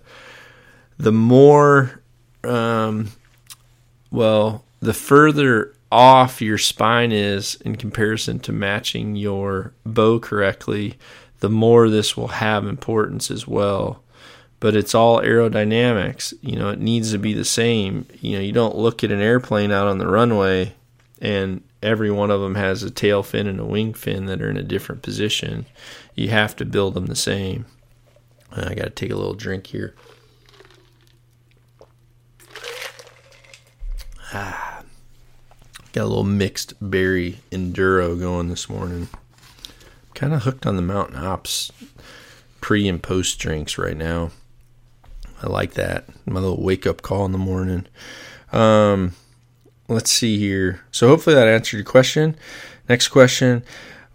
[0.97, 2.01] the more,
[2.43, 3.11] um,
[4.11, 10.97] well, the further off your spine is in comparison to matching your bow correctly,
[11.39, 14.01] the more this will have importance as well.
[14.65, 16.33] But it's all aerodynamics.
[16.41, 18.07] You know, it needs to be the same.
[18.19, 20.73] You know, you don't look at an airplane out on the runway
[21.21, 24.49] and every one of them has a tail fin and a wing fin that are
[24.49, 25.67] in a different position.
[26.15, 27.67] You have to build them the same.
[28.51, 29.93] I got to take a little drink here.
[34.33, 34.81] Ah,
[35.93, 39.09] got a little mixed berry enduro going this morning.
[40.15, 41.71] Kind of hooked on the Mountain Ops
[42.61, 44.31] pre and post drinks right now.
[45.41, 46.05] I like that.
[46.25, 47.85] My little wake up call in the morning.
[48.51, 49.13] Um,
[49.87, 50.81] let's see here.
[50.91, 52.35] So hopefully that answered your question.
[52.87, 53.63] Next question.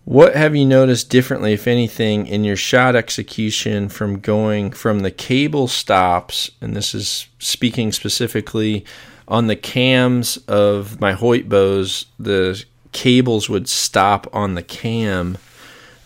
[0.05, 5.11] What have you noticed differently, if anything, in your shot execution from going from the
[5.11, 6.51] cable stops?
[6.61, 8.85] And this is speaking specifically
[9.29, 15.39] on the cams of my Hoyt bows, the cables would stop on the cam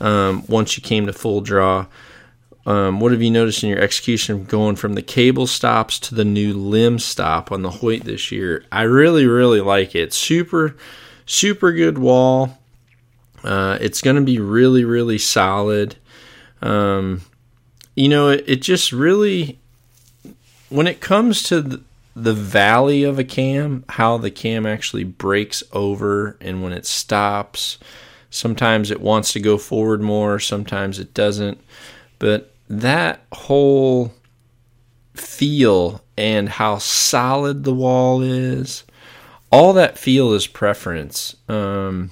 [0.00, 1.86] um, once you came to full draw.
[2.66, 6.24] Um, what have you noticed in your execution going from the cable stops to the
[6.24, 8.64] new limb stop on the Hoyt this year?
[8.72, 10.14] I really, really like it.
[10.14, 10.74] Super,
[11.26, 12.58] super good wall.
[13.42, 15.96] Uh, it's going to be really, really solid.
[16.62, 17.20] Um,
[17.94, 19.58] you know, it, it, just really,
[20.70, 21.82] when it comes to the,
[22.16, 27.76] the valley of a cam, how the cam actually breaks over and when it stops,
[28.30, 31.60] sometimes it wants to go forward more, sometimes it doesn't.
[32.18, 34.12] But that whole
[35.14, 38.84] feel and how solid the wall is,
[39.50, 41.36] all that feel is preference.
[41.48, 42.10] Um,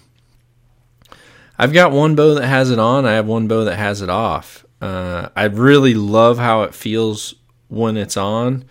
[1.58, 3.06] I've got one bow that has it on.
[3.06, 4.64] I have one bow that has it off.
[4.80, 7.34] Uh, I really love how it feels
[7.68, 8.64] when it's on,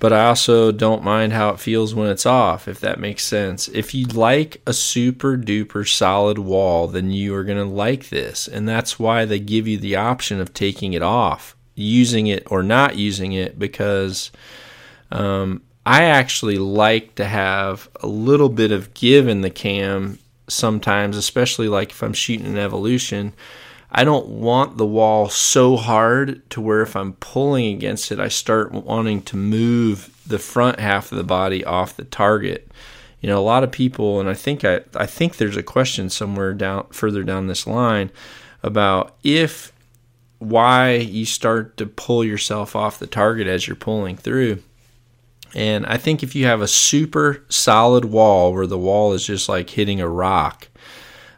[0.00, 3.68] but I also don't mind how it feels when it's off, if that makes sense.
[3.68, 8.48] If you like a super duper solid wall, then you are going to like this.
[8.48, 12.62] And that's why they give you the option of taking it off, using it or
[12.62, 14.32] not using it, because
[15.12, 21.18] um, I actually like to have a little bit of give in the cam sometimes,
[21.18, 23.34] especially like if I'm shooting an evolution.
[23.92, 28.28] I don't want the wall so hard to where if I'm pulling against it, I
[28.28, 32.70] start wanting to move the front half of the body off the target.
[33.20, 36.08] You know, a lot of people, and I think I, I think there's a question
[36.08, 38.10] somewhere down further down this line
[38.62, 39.72] about if
[40.38, 44.62] why you start to pull yourself off the target as you're pulling through.
[45.54, 49.48] And I think if you have a super solid wall where the wall is just
[49.48, 50.68] like hitting a rock,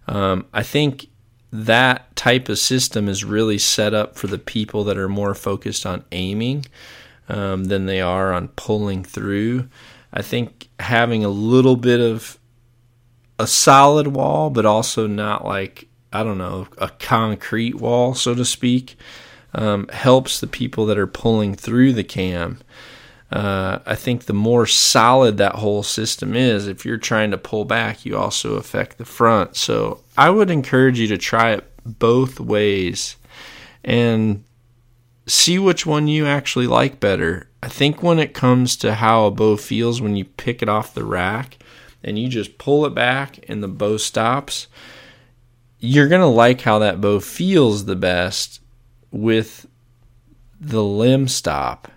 [0.07, 1.09] um, I think
[1.53, 5.85] that type of system is really set up for the people that are more focused
[5.85, 6.65] on aiming
[7.29, 9.69] um, than they are on pulling through.
[10.12, 12.38] I think having a little bit of
[13.38, 18.45] a solid wall, but also not like, I don't know, a concrete wall, so to
[18.45, 18.97] speak,
[19.55, 22.61] um, helps the people that are pulling through the cam
[23.33, 27.64] uh, I think the more solid that whole system is, if you're trying to pull
[27.64, 29.57] back, you also affect the front.
[29.57, 33.16] So I would encourage you to try it both ways
[33.83, 34.45] and
[35.27, 37.49] see which one you actually like better.
[37.62, 40.95] I think when it comes to how a bow feels when you pick it off
[40.95, 41.57] the rack
[42.05, 44.66] and you just pull it back and the bow stops,
[45.79, 48.61] you're going to like how that bow feels the best
[49.11, 49.66] with
[50.61, 51.90] the limb stop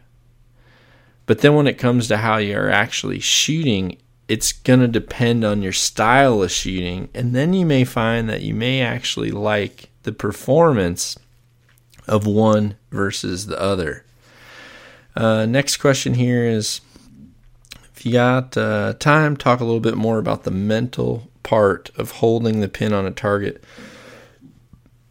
[1.26, 5.62] but then when it comes to how you're actually shooting, it's going to depend on
[5.62, 7.10] your style of shooting.
[7.14, 11.18] And then you may find that you may actually like the performance
[12.08, 14.06] of one versus the other.
[15.16, 16.82] Uh, next question here is
[17.96, 22.12] if you got uh, time, talk a little bit more about the mental part of
[22.12, 23.64] holding the pin on a target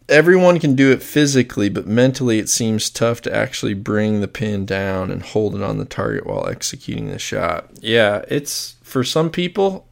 [0.08, 4.66] everyone can do it physically, but mentally it seems tough to actually bring the pin
[4.66, 7.68] down and hold it on the target while executing the shot.
[7.80, 9.86] Yeah, it's for some people,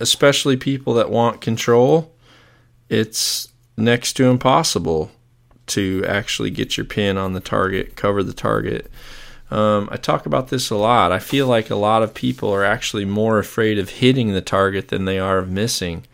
[0.00, 2.14] especially people that want control,
[2.88, 5.10] it's next to impossible
[5.66, 8.90] to actually get your pin on the target, cover the target.
[9.50, 11.12] Um, I talk about this a lot.
[11.12, 14.88] I feel like a lot of people are actually more afraid of hitting the target
[14.88, 16.04] than they are of missing.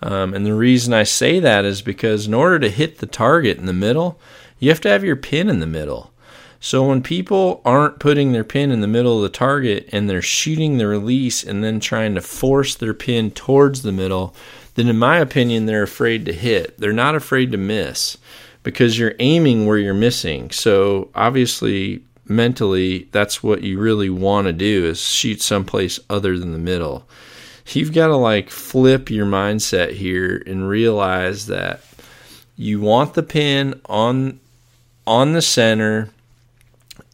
[0.00, 3.58] Um, and the reason I say that is because in order to hit the target
[3.58, 4.18] in the middle,
[4.58, 6.12] you have to have your pin in the middle.
[6.60, 10.22] So when people aren't putting their pin in the middle of the target and they're
[10.22, 14.34] shooting the release and then trying to force their pin towards the middle,
[14.74, 16.78] then in my opinion, they're afraid to hit.
[16.78, 18.18] They're not afraid to miss
[18.64, 20.50] because you're aiming where you're missing.
[20.50, 26.52] So obviously, mentally, that's what you really want to do is shoot someplace other than
[26.52, 27.08] the middle
[27.76, 31.80] you've got to like flip your mindset here and realize that
[32.56, 34.40] you want the pin on
[35.06, 36.10] on the center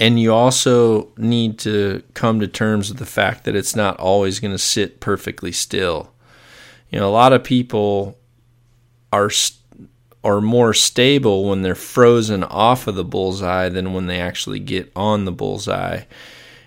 [0.01, 4.41] and you also need to come to terms with the fact that it's not always
[4.41, 6.11] going to sit perfectly still.
[6.91, 8.19] You know, a lot of people
[9.13, 9.31] are
[10.25, 14.91] are more stable when they're frozen off of the bullseye than when they actually get
[14.97, 16.03] on the bullseye.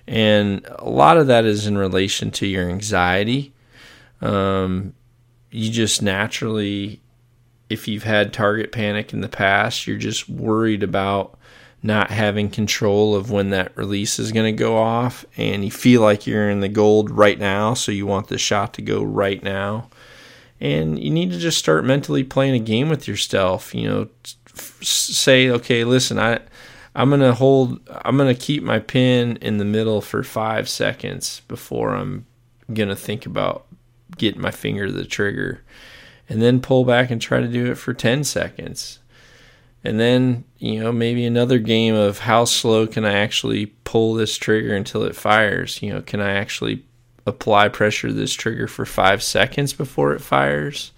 [0.08, 3.54] And a lot of that is in relation to your anxiety
[4.22, 4.94] um,
[5.52, 7.02] you just naturally,
[7.70, 11.38] if you've had target panic in the past, you're just worried about
[11.84, 16.02] not having control of when that release is going to go off, and you feel
[16.02, 19.44] like you're in the gold right now, so you want the shot to go right
[19.44, 19.90] now.
[20.60, 23.76] and you need to just start mentally playing a game with yourself.
[23.76, 24.08] You know,
[24.82, 26.40] say, okay, listen, I
[26.96, 27.80] I'm gonna hold.
[28.04, 32.26] I'm gonna keep my pin in the middle for five seconds before I'm
[32.74, 33.67] gonna think about
[34.18, 35.64] getting my finger to the trigger,
[36.30, 39.00] and then pull back and try to do it for ten seconds,
[39.84, 44.38] and then you know maybe another game of how slow can I actually pull this
[44.38, 45.82] trigger until it fires.
[45.82, 46.86] You know, can I actually
[47.26, 50.92] apply pressure to this trigger for five seconds before it fires?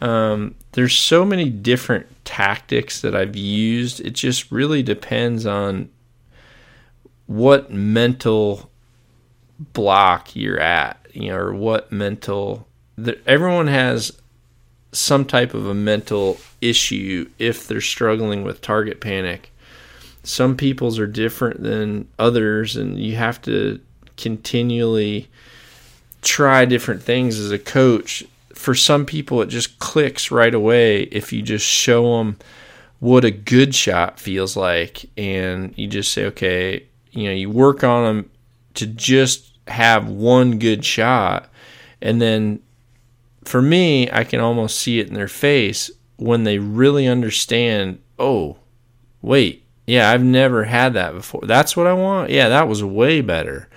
[0.00, 4.00] Um, there's so many different tactics that I've used.
[4.00, 5.88] It just really depends on
[7.26, 8.70] what mental
[9.72, 12.66] block you're at, you know, or what mental.
[13.26, 14.12] everyone has
[14.92, 19.52] some type of a mental issue if they're struggling with target panic.
[20.22, 23.80] Some people's are different than others, and you have to
[24.16, 25.28] continually
[26.22, 28.24] try different things as a coach
[28.56, 32.36] for some people, it just clicks right away if you just show them
[32.98, 37.84] what a good shot feels like, and you just say, okay, you know, you work
[37.84, 38.30] on them
[38.74, 41.48] to just have one good shot,
[42.00, 42.60] and then
[43.44, 48.00] for me, I can almost see it in their face when they really understand.
[48.18, 48.58] Oh,
[49.22, 51.42] wait, yeah, I've never had that before.
[51.44, 52.30] That's what I want.
[52.30, 53.68] Yeah, that was way better.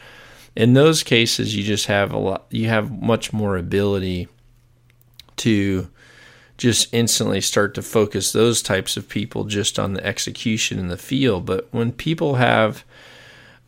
[0.55, 2.45] In those cases, you just have a lot.
[2.49, 4.27] You have much more ability
[5.37, 5.89] to
[6.57, 10.97] just instantly start to focus those types of people just on the execution in the
[10.97, 11.45] field.
[11.45, 12.83] But when people have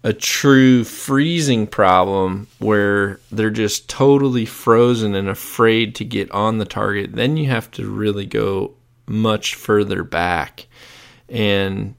[0.03, 6.65] a true freezing problem where they're just totally frozen and afraid to get on the
[6.65, 8.73] target, then you have to really go
[9.05, 10.67] much further back
[11.29, 11.93] and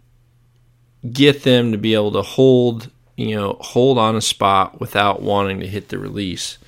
[1.12, 5.60] get them to be able to hold, you know, hold on a spot without wanting
[5.60, 6.58] to hit the release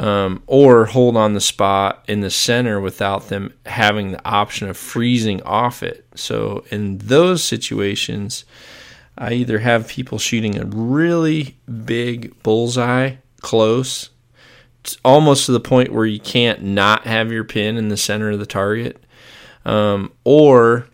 [0.00, 4.76] um, or hold on the spot in the center without them having the option of
[4.76, 6.06] freezing off it.
[6.14, 8.46] So in those situations,
[9.20, 14.08] I either have people shooting a really big bullseye close,
[15.04, 18.38] almost to the point where you can't not have your pin in the center of
[18.38, 19.04] the target,
[19.66, 20.86] um, or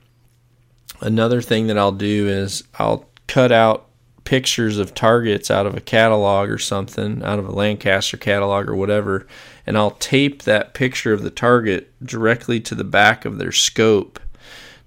[1.00, 3.86] another thing that I'll do is I'll cut out
[4.24, 8.74] pictures of targets out of a catalog or something, out of a Lancaster catalog or
[8.74, 9.24] whatever,
[9.68, 14.18] and I'll tape that picture of the target directly to the back of their scope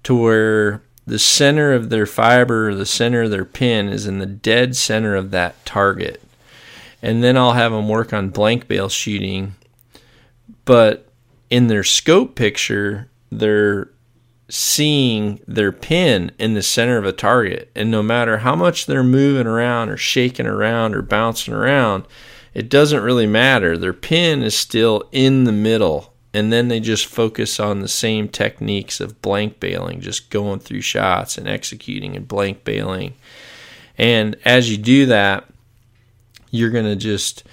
[0.02, 4.18] to where the center of their fiber or the center of their pin is in
[4.18, 6.22] the dead center of that target.
[7.02, 9.54] And then I'll have them work on blank bale shooting,
[10.64, 11.08] but
[11.48, 13.90] in their scope picture, they're
[14.48, 17.70] seeing their pin in the center of a target.
[17.74, 22.04] And no matter how much they're moving around or shaking around or bouncing around,
[22.52, 23.78] it doesn't really matter.
[23.78, 26.14] Their pin is still in the middle.
[26.32, 30.82] And then they just focus on the same techniques of blank baling, just going through
[30.82, 33.14] shots and executing and blank baling.
[33.98, 35.44] And as you do that,
[36.50, 37.44] you're going to just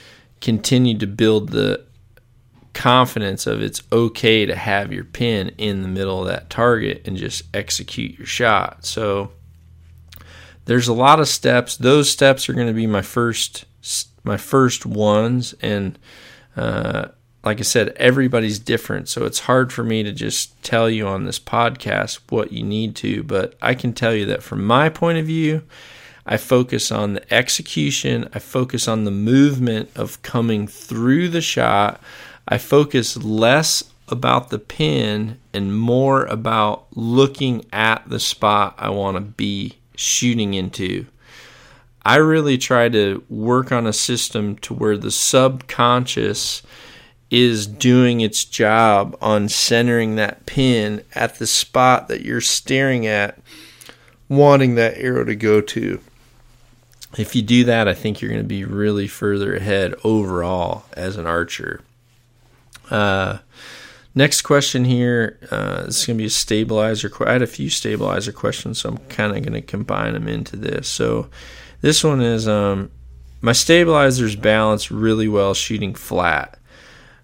[0.42, 1.84] continue to build the
[2.74, 7.18] confidence of it's okay to have your pin in the middle of that target and
[7.18, 8.86] just execute your shot.
[8.86, 9.32] So
[10.66, 11.76] there's a lot of steps.
[11.78, 13.66] Those steps are going to be my first
[14.24, 15.98] my first ones and
[16.56, 17.08] uh,
[17.48, 21.24] like I said, everybody's different, so it's hard for me to just tell you on
[21.24, 25.18] this podcast what you need to, but I can tell you that from my point
[25.18, 25.64] of view,
[26.26, 32.02] I focus on the execution, I focus on the movement of coming through the shot.
[32.50, 39.16] I focus less about the pin and more about looking at the spot I want
[39.16, 41.06] to be shooting into.
[42.06, 46.62] I really try to work on a system to where the subconscious
[47.30, 53.38] is doing its job on centering that pin at the spot that you're staring at,
[54.30, 56.00] wanting that arrow to go to.
[57.18, 61.18] If you do that, I think you're going to be really further ahead overall as
[61.18, 61.82] an archer.
[62.90, 63.40] Uh,
[64.16, 65.40] next question here.
[65.52, 67.12] Uh, this is going to be a stabilizer.
[67.26, 70.56] I had a few stabilizer questions, so I'm kind of going to combine them into
[70.56, 70.88] this.
[70.88, 71.30] So
[71.82, 72.92] this one is um,
[73.42, 76.58] my stabilizers balance really well shooting flat.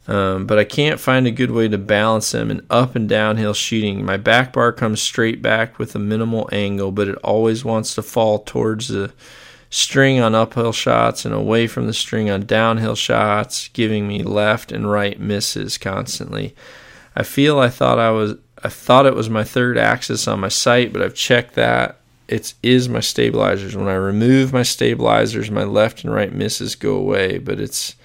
[0.05, 3.53] Um, but I can't find a good way to balance them in up and downhill
[3.53, 4.03] shooting.
[4.03, 8.01] My back bar comes straight back with a minimal angle, but it always wants to
[8.01, 9.13] fall towards the
[9.69, 14.71] string on uphill shots and away from the string on downhill shots, giving me left
[14.71, 16.53] and right misses constantly.
[17.15, 20.47] I feel I thought I was I thought it was my third axis on my
[20.47, 21.99] sight, but I've checked that.
[22.27, 23.75] It is is my stabilizers.
[23.75, 27.95] When I remove my stabilizers, my left and right misses go away, but it's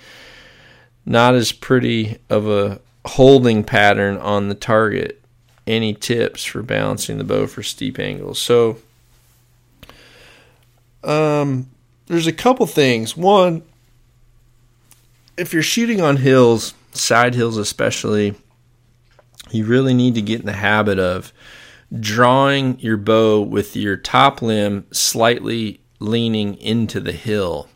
[1.09, 5.23] not as pretty of a holding pattern on the target.
[5.67, 8.41] Any tips for balancing the bow for steep angles?
[8.41, 8.79] So,
[11.03, 11.71] um,
[12.07, 13.17] there's a couple things.
[13.17, 13.63] One,
[15.37, 18.35] if you're shooting on hills, side hills especially,
[19.51, 21.33] you really need to get in the habit of
[21.99, 27.69] drawing your bow with your top limb slightly leaning into the hill.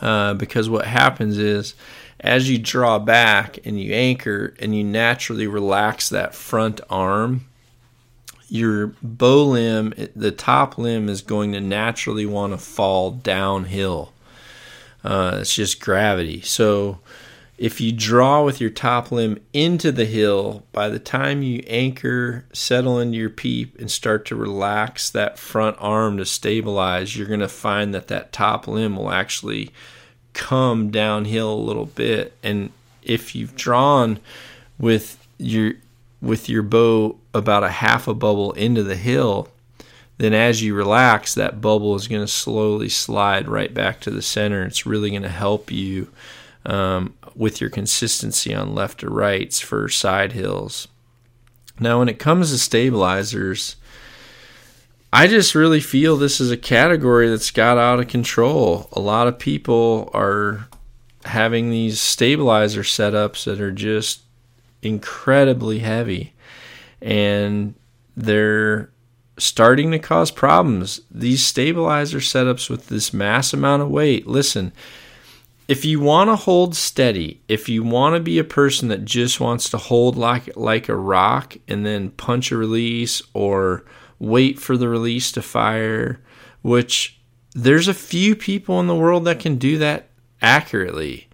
[0.00, 1.74] Uh, because what happens is
[2.22, 7.46] as you draw back and you anchor and you naturally relax that front arm,
[8.48, 14.12] your bow limb, the top limb, is going to naturally want to fall downhill.
[15.02, 16.40] Uh, it's just gravity.
[16.42, 17.00] So
[17.58, 22.44] if you draw with your top limb into the hill, by the time you anchor,
[22.52, 27.40] settle into your peep, and start to relax that front arm to stabilize, you're going
[27.40, 29.70] to find that that top limb will actually
[30.34, 32.32] come downhill a little bit.
[32.42, 32.70] And
[33.02, 34.20] if you've drawn
[34.78, 35.74] with your
[36.20, 39.48] with your bow about a half a bubble into the hill,
[40.18, 44.22] then as you relax, that bubble is going to slowly slide right back to the
[44.22, 44.62] center.
[44.62, 46.08] It's really going to help you
[46.64, 50.86] um, with your consistency on left or rights for side hills.
[51.80, 53.74] Now, when it comes to stabilizers,
[55.12, 58.88] I just really feel this is a category that's got out of control.
[58.92, 60.68] A lot of people are
[61.24, 64.22] having these stabilizer setups that are just
[64.80, 66.32] incredibly heavy
[67.00, 67.74] and
[68.16, 68.90] they're
[69.38, 71.00] starting to cause problems.
[71.10, 74.72] These stabilizer setups with this mass amount of weight, listen,
[75.68, 79.40] if you want to hold steady, if you want to be a person that just
[79.40, 83.84] wants to hold like like a rock and then punch a release or
[84.22, 86.20] wait for the release to fire,
[86.62, 87.20] which
[87.54, 90.08] there's a few people in the world that can do that
[90.40, 91.28] accurately.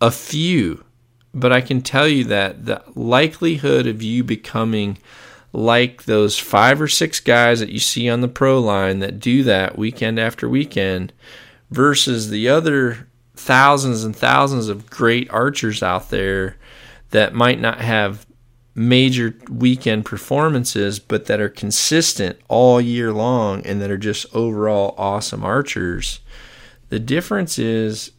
[0.00, 0.84] A few.
[1.32, 4.98] But I can tell you that the likelihood of you becoming
[5.52, 9.42] like those five or six guys that you see on the pro line that do
[9.44, 11.14] that weekend after weekend
[11.70, 16.58] versus the other thousands and thousands of great archers out there
[17.10, 18.26] that might not have
[18.76, 24.94] major weekend performances but that are consistent all year long and that are just overall
[24.98, 26.20] awesome archers.
[26.90, 28.12] The difference is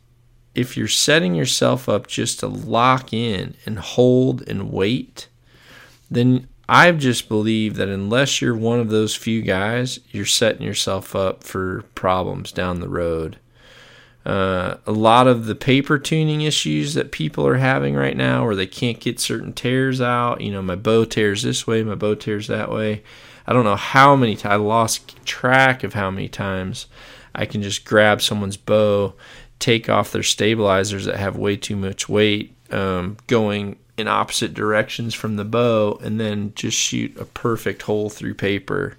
[0.55, 5.27] if you're setting yourself up just to lock in and hold and wait,
[6.09, 11.15] then I just believe that unless you're one of those few guys, you're setting yourself
[11.15, 13.37] up for problems down the road.
[14.27, 18.57] Uh, a lot of the paper tuning issues that people are having right now, where
[18.57, 20.41] they can't get certain tears out.
[20.41, 23.03] You know, my bow tears this way, my bow tears that way.
[23.47, 26.87] I don't know how many times I lost track of how many times
[27.33, 29.13] I can just grab someone's bow,
[29.59, 35.13] take off their stabilizers that have way too much weight, um, going in opposite directions
[35.13, 38.97] from the bow and then just shoot a perfect hole through paper.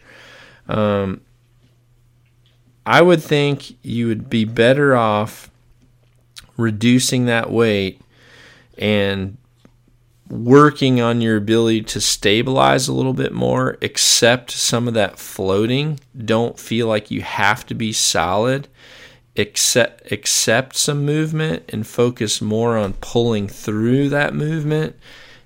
[0.69, 1.21] Um,
[2.89, 5.51] I would think you would be better off
[6.57, 8.01] reducing that weight
[8.79, 9.37] and
[10.31, 16.01] working on your ability to stabilize a little bit more, accept some of that floating.
[16.17, 18.69] Don't feel like you have to be solid
[19.37, 24.97] accept accept some movement and focus more on pulling through that movement,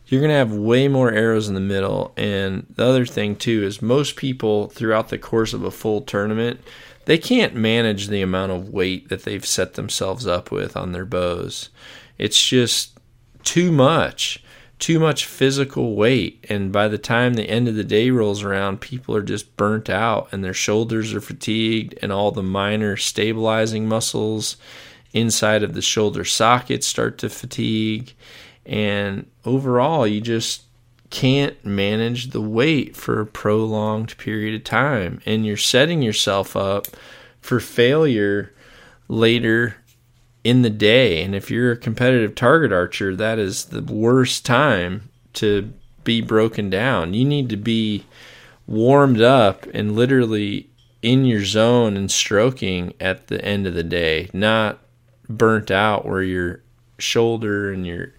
[0.07, 2.13] you're going to have way more arrows in the middle.
[2.17, 6.61] And the other thing too is most people throughout the course of a full tournament,
[7.05, 11.05] they can't manage the amount of weight that they've set themselves up with on their
[11.05, 11.71] bows.
[12.19, 12.99] It's just
[13.43, 14.43] too much
[14.83, 16.45] too much physical weight.
[16.49, 19.89] And by the time the end of the day rolls around, people are just burnt
[19.89, 24.57] out and their shoulders are fatigued, and all the minor stabilizing muscles
[25.13, 28.13] inside of the shoulder sockets start to fatigue.
[28.67, 30.63] And overall, you just
[31.13, 35.21] can't manage the weight for a prolonged period of time.
[35.27, 36.87] And you're setting yourself up
[37.41, 38.53] for failure
[39.09, 39.77] later
[40.43, 41.23] in the day.
[41.23, 45.71] And if you're a competitive target archer, that is the worst time to
[46.03, 47.13] be broken down.
[47.13, 48.05] You need to be
[48.67, 50.71] warmed up and literally
[51.03, 54.79] in your zone and stroking at the end of the day, not
[55.29, 56.63] burnt out where your
[56.99, 58.15] shoulder and your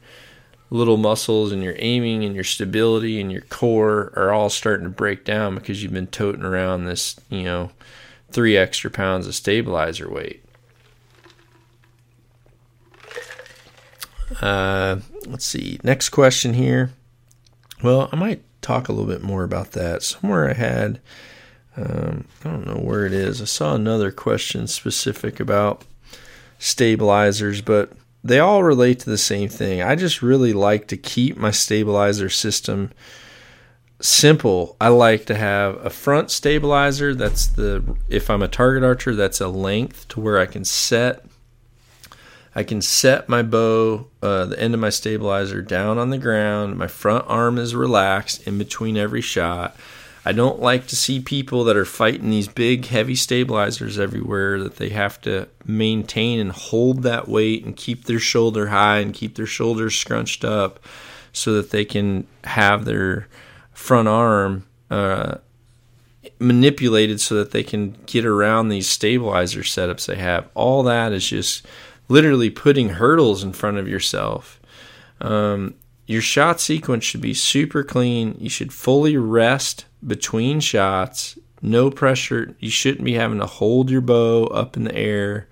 [0.70, 4.90] little muscles and your aiming and your stability and your core are all starting to
[4.90, 7.70] break down because you've been toting around this, you know,
[8.32, 10.44] three extra pounds of stabilizer weight.
[14.42, 14.98] Uh,
[15.28, 15.80] let's see.
[15.84, 16.92] Next question here.
[17.84, 20.02] Well, I might talk a little bit more about that.
[20.02, 21.00] Somewhere I had,
[21.78, 23.42] um, I don't know where it is.
[23.42, 25.86] I saw another question specific about
[26.58, 27.92] stabilizers, but
[28.24, 29.82] they all relate to the same thing.
[29.82, 32.92] I just really like to keep my stabilizer system
[34.00, 34.76] simple.
[34.80, 39.42] I like to have a front stabilizer that's the if I'm a target archer, that's
[39.42, 41.26] a length to where I can set
[42.56, 46.78] I can set my bow, uh, the end of my stabilizer down on the ground.
[46.78, 49.76] My front arm is relaxed in between every shot.
[50.26, 54.78] I don't like to see people that are fighting these big, heavy stabilizers everywhere that
[54.78, 59.36] they have to maintain and hold that weight and keep their shoulder high and keep
[59.36, 60.80] their shoulders scrunched up
[61.34, 63.28] so that they can have their
[63.74, 65.36] front arm uh,
[66.40, 70.48] manipulated so that they can get around these stabilizer setups they have.
[70.54, 71.66] All that is just
[72.08, 74.62] literally putting hurdles in front of yourself.
[75.20, 78.36] Um, your shot sequence should be super clean.
[78.40, 81.38] You should fully rest between shots.
[81.62, 82.56] No pressure.
[82.60, 85.48] You shouldn't be having to hold your bow up in the air,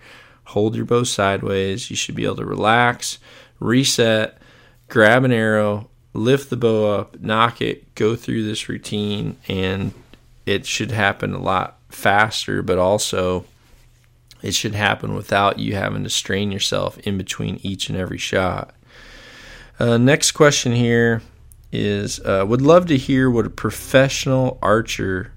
[0.45, 1.89] hold your bow sideways.
[1.89, 3.17] You should be able to relax,
[3.59, 4.37] reset,
[4.89, 9.93] grab an arrow, lift the bow up, nock it, go through this routine, and
[10.45, 13.45] it should happen a lot faster, but also
[14.41, 18.73] it should happen without you having to strain yourself in between each and every shot.
[19.79, 21.21] Uh, next question here
[21.71, 25.31] is uh, would love to hear what a professional archer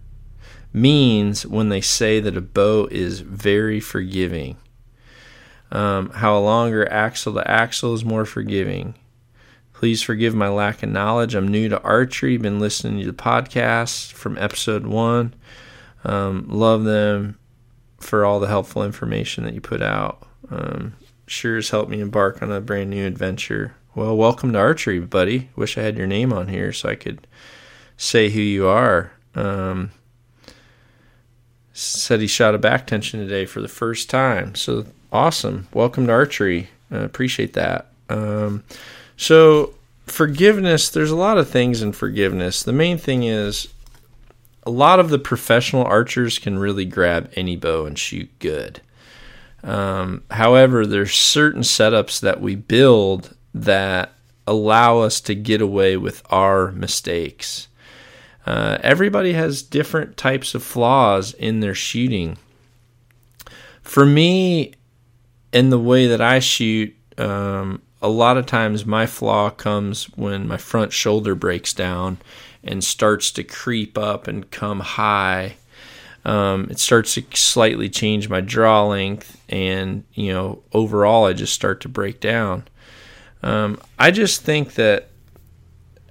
[0.73, 4.57] means when they say that a bow is very forgiving.
[5.71, 8.95] Um, how a longer axle to axle is more forgiving.
[9.73, 11.35] Please forgive my lack of knowledge.
[11.35, 12.37] I'm new to archery.
[12.37, 15.35] Been listening to the podcast from episode one.
[16.05, 17.39] Um, love them
[17.99, 20.27] for all the helpful information that you put out.
[20.51, 20.95] Um,
[21.27, 23.75] sure has helped me embark on a brand new adventure.
[23.97, 25.51] Well, welcome to archery, buddy.
[25.55, 27.29] Wish I had your name on here so I could
[27.97, 29.13] say who you are.
[29.37, 29.93] Um,
[31.73, 34.57] said he shot a back tension today for the first time.
[34.57, 35.69] So awesome.
[35.73, 36.71] Welcome to archery.
[36.91, 37.87] I appreciate that.
[38.09, 38.65] Um,
[39.17, 39.75] so,
[40.07, 42.65] forgiveness, there's a lot of things in forgiveness.
[42.65, 43.69] The main thing is
[44.65, 48.81] a lot of the professional archers can really grab any bow and shoot good.
[49.63, 54.13] Um, however, there's certain setups that we build that
[54.47, 57.69] allow us to get away with our mistakes.
[58.47, 62.37] Uh, everybody has different types of flaws in their shooting.
[63.83, 64.75] For me,
[65.53, 70.47] in the way that I shoot, um, a lot of times my flaw comes when
[70.47, 72.19] my front shoulder breaks down
[72.63, 75.57] and starts to creep up and come high.
[76.25, 81.53] Um, it starts to slightly change my draw length, and you know, overall, I just
[81.53, 82.65] start to break down.
[83.45, 85.11] Um, I just think that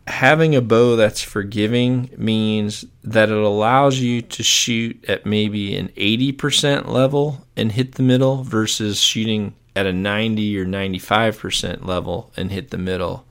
[0.05, 5.87] having a bow that's forgiving means that it allows you to shoot at maybe an
[5.97, 12.51] 80% level and hit the middle versus shooting at a 90 or 95% level and
[12.51, 13.25] hit the middle.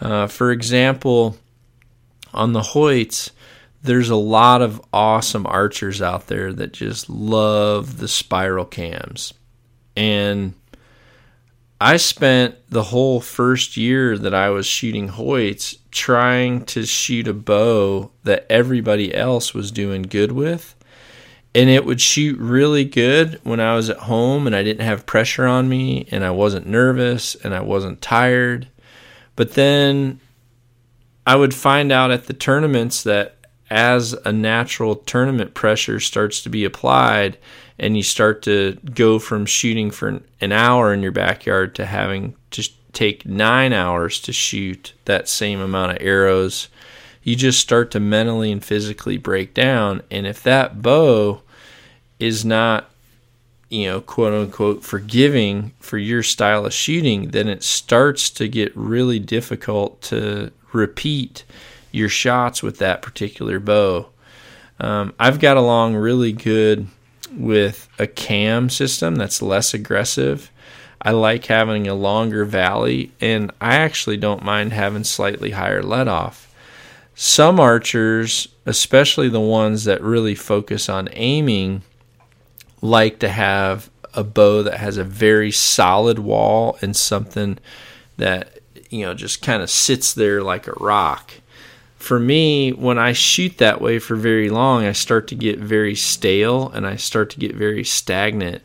[0.00, 1.36] Uh, for example,
[2.34, 3.30] on the Hoyts,
[3.82, 9.32] there's a lot of awesome archers out there that just love the spiral cams.
[9.96, 10.54] And
[11.84, 17.34] I spent the whole first year that I was shooting Hoyts trying to shoot a
[17.34, 20.76] bow that everybody else was doing good with
[21.56, 25.06] and it would shoot really good when I was at home and I didn't have
[25.06, 28.68] pressure on me and I wasn't nervous and I wasn't tired.
[29.34, 30.20] But then
[31.26, 33.38] I would find out at the tournaments that
[33.70, 37.38] as a natural tournament pressure starts to be applied
[37.78, 42.34] and you start to go from shooting for an hour in your backyard to having
[42.50, 46.68] to take nine hours to shoot that same amount of arrows
[47.22, 50.02] you just start to mentally and physically break down.
[50.10, 51.42] And if that bow
[52.18, 52.90] is not,
[53.68, 58.76] you know, quote unquote, forgiving for your style of shooting, then it starts to get
[58.76, 61.44] really difficult to repeat
[61.92, 64.08] your shots with that particular bow.
[64.80, 66.88] Um, I've got along really good
[67.34, 70.50] with a cam system that's less aggressive.
[71.00, 76.08] I like having a longer valley, and I actually don't mind having slightly higher let
[76.08, 76.52] off
[77.14, 81.82] some archers, especially the ones that really focus on aiming,
[82.80, 87.58] like to have a bow that has a very solid wall and something
[88.16, 88.58] that
[88.90, 91.32] you know just kind of sits there like a rock.
[92.02, 95.94] For me, when I shoot that way for very long, I start to get very
[95.94, 98.60] stale and I start to get very stagnant.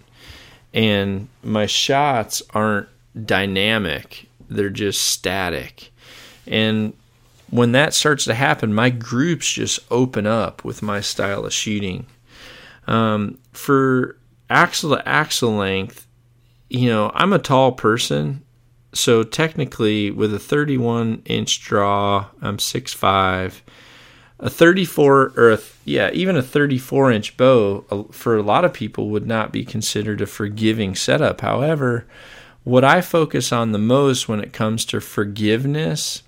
[0.73, 2.89] And my shots aren't
[3.25, 5.91] dynamic, they're just static.
[6.47, 6.93] And
[7.51, 12.07] when that starts to happen, my groups just open up with my style of shooting.
[12.87, 14.17] Um, for
[14.49, 16.07] axle to axle length,
[16.71, 18.43] you know, I'm a tall person.
[18.93, 23.61] So technically, with a 31 inch draw, I'm 6'5
[24.39, 29.09] a 34 or a, yeah even a 34 inch bow for a lot of people
[29.09, 31.41] would not be considered a forgiving setup.
[31.41, 32.05] However
[32.67, 36.21] what i focus on the most when it comes to forgiveness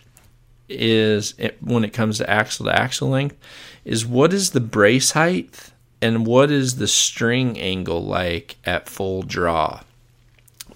[0.69, 3.35] is when it comes to axle to axle length
[3.83, 9.21] is what is the brace height and what is the string angle like at full
[9.21, 9.81] draw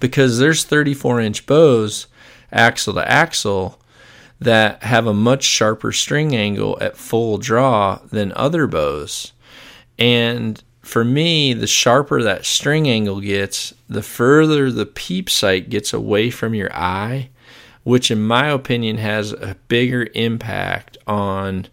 [0.04, 2.08] because there's 34 inch bows
[2.52, 3.80] axle to axle
[4.38, 9.32] that have a much sharper string angle at full draw than other bows.
[9.98, 15.94] And for me, the sharper that string angle gets, the further the peep sight gets
[15.94, 17.30] away from your eye,
[17.84, 21.68] which, in my opinion, has a bigger impact on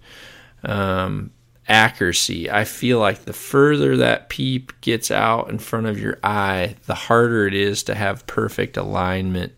[0.63, 1.33] um,
[1.71, 2.51] accuracy.
[2.51, 6.95] I feel like the further that peep gets out in front of your eye, the
[6.95, 9.53] harder it is to have perfect alignment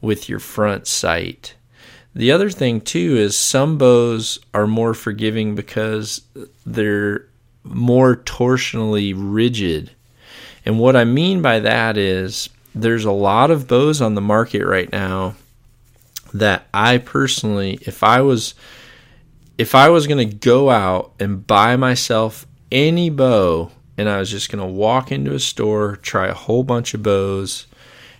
[0.00, 1.54] with your front sight.
[2.14, 6.20] The other thing too is some bows are more forgiving because
[6.66, 7.26] they're
[7.64, 9.92] more torsionally rigid.
[10.66, 14.66] And what I mean by that is there's a lot of bows on the market
[14.66, 15.36] right now
[16.34, 18.54] that I personally if I was
[19.58, 24.30] if I was going to go out and buy myself any bow and I was
[24.30, 27.66] just going to walk into a store, try a whole bunch of bows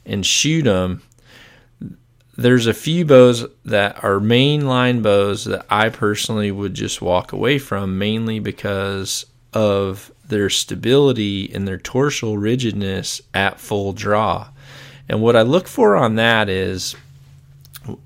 [0.05, 1.03] and shoot them
[2.37, 7.59] there's a few bows that are mainline bows that I personally would just walk away
[7.59, 14.49] from, mainly because of their stability and their torsal rigidness at full draw.
[15.09, 16.97] And what I look for on that is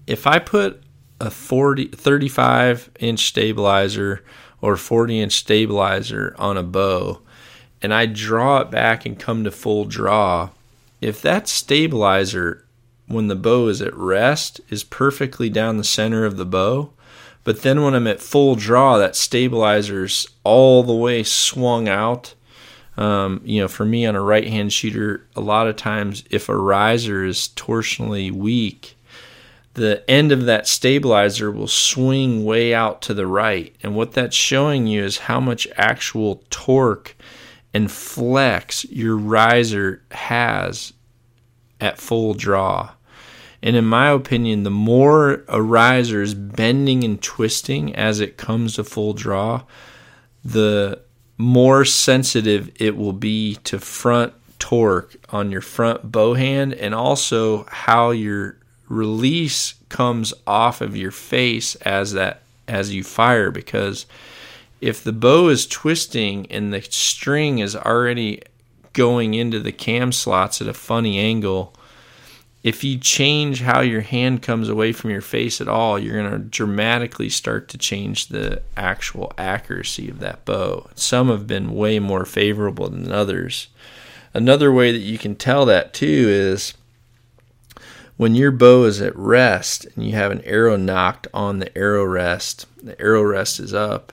[0.07, 0.83] if I put
[1.21, 4.25] a 40, 35 inch stabilizer
[4.61, 7.21] or 40 inch stabilizer on a bow
[7.83, 10.51] and I draw it back and come to full draw,
[11.01, 12.65] if that stabilizer
[13.07, 16.91] when the bow is at rest is perfectly down the center of the bow.
[17.45, 22.35] But then when I'm at full draw, that stabilizer's all the way swung out.
[22.97, 26.49] Um, you know, for me on a right hand shooter, a lot of times if
[26.49, 28.96] a riser is torsionally weak,
[29.77, 33.77] the end of that stabilizer will swing way out to the right.
[33.83, 37.15] And what that's showing you is how much actual torque
[37.75, 40.95] and flex your riser has
[41.79, 42.93] at full draw.
[43.63, 48.77] And in my opinion, the more a riser is bending and twisting as it comes
[48.77, 49.65] to full draw,
[50.43, 51.03] the
[51.37, 57.65] more sensitive it will be to front torque on your front bow hand and also
[57.65, 58.57] how your
[58.89, 64.07] release comes off of your face as that as you fire because
[64.81, 68.43] if the bow is twisting and the string is already
[68.93, 71.73] going into the cam slots at a funny angle
[72.67, 76.33] if you change how your hand comes away from your face at all, you're going
[76.33, 80.91] to dramatically start to change the actual accuracy of that bow.
[80.97, 83.69] Some have been way more favorable than others.
[84.35, 86.75] Another way that you can tell that too is
[88.17, 92.05] when your bow is at rest and you have an arrow nocked on the arrow
[92.05, 94.13] rest, the arrow rest is up.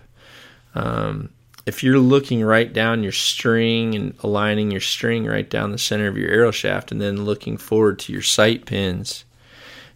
[0.75, 1.29] Um,
[1.65, 6.07] if you're looking right down your string and aligning your string right down the center
[6.07, 9.23] of your arrow shaft and then looking forward to your sight pins,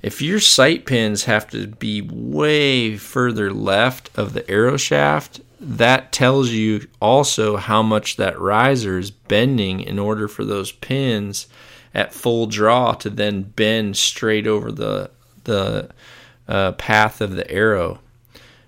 [0.01, 6.12] if your sight pins have to be way further left of the arrow shaft, that
[6.14, 11.47] tells you also how much that riser is bending in order for those pins
[11.98, 15.10] at full draw to then bend straight over the
[15.45, 15.89] the
[16.48, 18.00] uh, path of the arrow.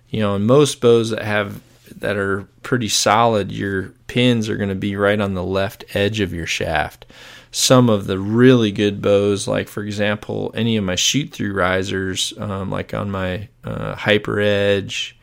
[0.10, 1.62] You know, in most bows that have
[2.00, 6.20] that are pretty solid, your pins are going to be right on the left edge
[6.20, 7.06] of your shaft.
[7.52, 12.34] Some of the really good bows, like for example, any of my shoot through risers,
[12.40, 15.18] um, like on my uh, Hyper Edge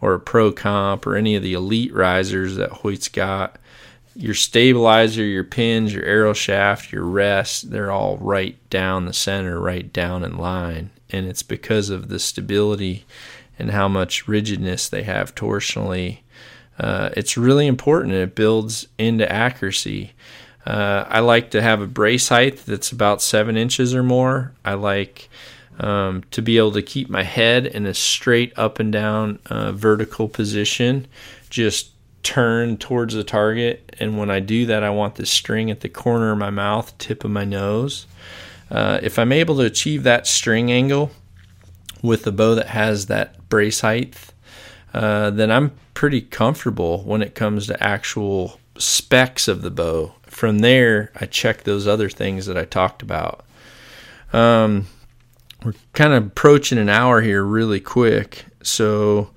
[0.00, 3.58] or Pro Comp or any of the elite risers that Hoyt's got,
[4.18, 9.60] your stabilizer, your pins, your arrow shaft, your rest, they're all right down the center,
[9.60, 10.90] right down in line.
[11.10, 13.06] And it's because of the stability
[13.60, 16.18] and how much rigidness they have torsionally.
[16.80, 18.12] Uh, it's really important.
[18.12, 20.14] It builds into accuracy.
[20.66, 24.52] Uh, I like to have a brace height that's about seven inches or more.
[24.64, 25.28] I like
[25.78, 29.70] um, to be able to keep my head in a straight up and down uh,
[29.70, 31.06] vertical position,
[31.50, 31.92] just
[32.22, 33.94] turn towards the target.
[34.00, 36.96] And when I do that, I want the string at the corner of my mouth,
[36.98, 38.06] tip of my nose.
[38.70, 41.10] Uh, if I'm able to achieve that string angle
[42.02, 44.16] with a bow that has that brace height,
[44.92, 50.14] uh, then I'm pretty comfortable when it comes to actual specs of the bow.
[50.26, 53.44] from there, I check those other things that I talked about.
[54.32, 54.86] Um,
[55.64, 58.44] we're kind of approaching an hour here really quick.
[58.62, 59.30] So,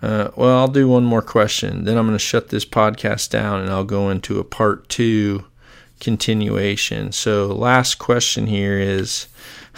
[0.00, 1.84] uh, well, I'll do one more question.
[1.84, 5.44] Then I'm going to shut this podcast down and I'll go into a part two
[6.00, 7.10] continuation.
[7.10, 9.26] So, last question here is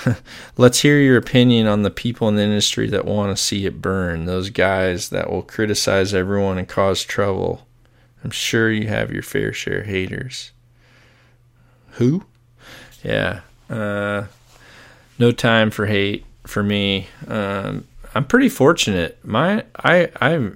[0.56, 3.80] let's hear your opinion on the people in the industry that want to see it
[3.80, 7.66] burn, those guys that will criticize everyone and cause trouble.
[8.22, 10.52] I'm sure you have your fair share of haters.
[11.92, 12.24] Who?
[13.02, 13.40] Yeah.
[13.68, 14.26] Uh,
[15.18, 17.08] no time for hate for me.
[17.26, 19.18] Um, I'm pretty fortunate.
[19.24, 20.50] My I I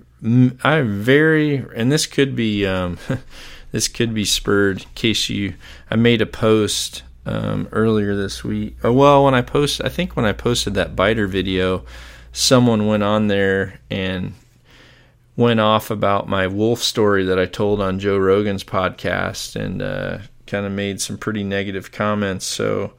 [0.65, 2.99] I'm very and this could be um,
[3.73, 5.55] this could be spurred in case you
[5.91, 8.77] I made a post um, earlier this week.
[8.85, 11.85] Or well, when I post I think when I posted that Beiter video,
[12.33, 14.35] someone went on there and
[15.37, 20.19] went off about my wolf story that I told on Joe Rogan's podcast and uh,
[20.47, 22.45] kind of made some pretty negative comments.
[22.45, 22.93] So,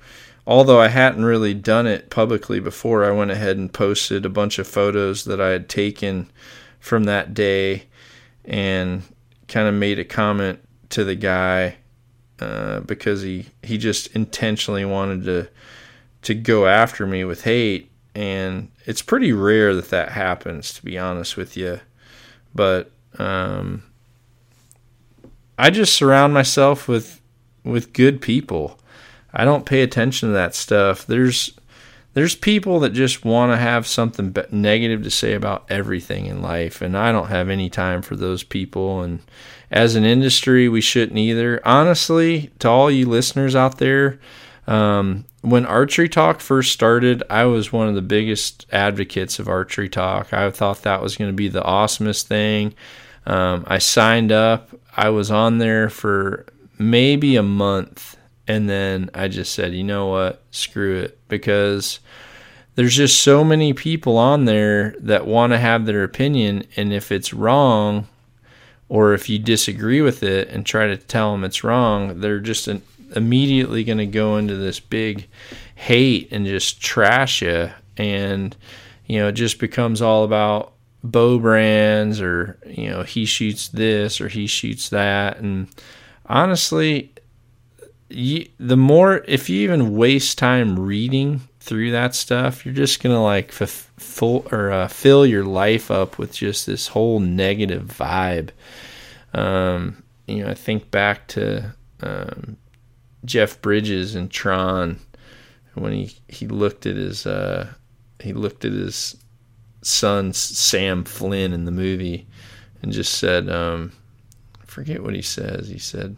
[0.48, 4.60] although I hadn't really done it publicly before, I went ahead and posted a bunch
[4.60, 6.32] of photos that I had taken
[6.80, 7.84] from that day
[8.44, 9.04] and
[9.48, 11.78] kind of made a comment to the guy
[12.40, 15.50] uh, because he, he just intentionally wanted to
[16.22, 20.98] to go after me with hate and it's pretty rare that that happens to be
[20.98, 21.80] honest with you
[22.56, 22.90] but
[23.20, 23.84] um,
[25.58, 27.22] I just surround myself with
[27.64, 28.80] with good people.
[29.36, 31.06] I don't pay attention to that stuff.
[31.06, 31.52] There's
[32.14, 36.82] there's people that just want to have something negative to say about everything in life,
[36.82, 39.02] and I don't have any time for those people.
[39.02, 39.20] And
[39.70, 41.60] as an industry, we shouldn't either.
[41.66, 44.18] Honestly, to all you listeners out there,
[44.66, 49.90] um, when Archery Talk first started, I was one of the biggest advocates of Archery
[49.90, 50.34] Talk.
[50.34, 52.74] I thought that was going to be the awesomest thing.
[53.26, 54.70] Um, I signed up.
[54.96, 56.46] I was on there for
[56.78, 58.18] maybe a month,
[58.48, 62.00] and then I just said, you know what, screw it, because
[62.76, 67.12] there's just so many people on there that want to have their opinion, and if
[67.12, 68.08] it's wrong,
[68.88, 72.68] or if you disagree with it and try to tell them it's wrong, they're just
[72.68, 72.82] an
[73.16, 75.28] immediately going to go into this big
[75.76, 77.70] hate and just trash you.
[77.98, 78.56] And,
[79.06, 80.74] you know, it just becomes all about
[81.04, 85.38] bow brands or, you know, he shoots this or he shoots that.
[85.40, 85.68] And
[86.26, 87.12] honestly,
[88.16, 93.20] you, the more, if you even waste time reading through that stuff, you're just to
[93.20, 98.52] like f- full or uh, fill your life up with just this whole negative vibe.
[99.34, 102.58] Um, you know, I think back to um,
[103.26, 105.00] Jeff Bridges in Tron
[105.74, 107.74] when he he looked at his uh,
[108.22, 109.18] he looked at his
[109.82, 112.28] son Sam Flynn in the movie
[112.82, 113.92] and just said um,
[114.62, 116.16] I forget what he says he said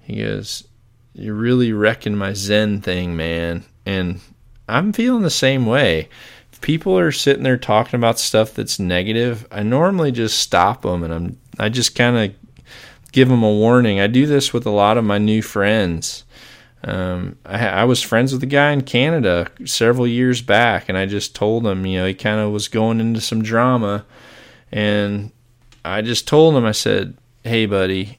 [0.00, 0.67] he goes
[1.14, 4.20] you really wrecking my zen thing man and
[4.68, 6.08] I'm feeling the same way
[6.52, 11.02] if people are sitting there talking about stuff that's negative I normally just stop them
[11.02, 12.34] and I'm I just kind of
[13.12, 14.00] give them a warning.
[14.00, 16.24] I do this with a lot of my new friends.
[16.84, 21.06] Um, I, I, was friends with a guy in Canada several years back, and I
[21.06, 24.06] just told him, you know, he kind of was going into some drama,
[24.70, 25.32] and
[25.84, 28.17] I just told him, I said, "Hey, buddy,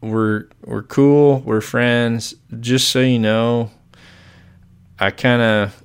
[0.00, 2.34] we're we're cool, we're friends.
[2.60, 3.70] Just so you know,
[4.98, 5.84] I kind of,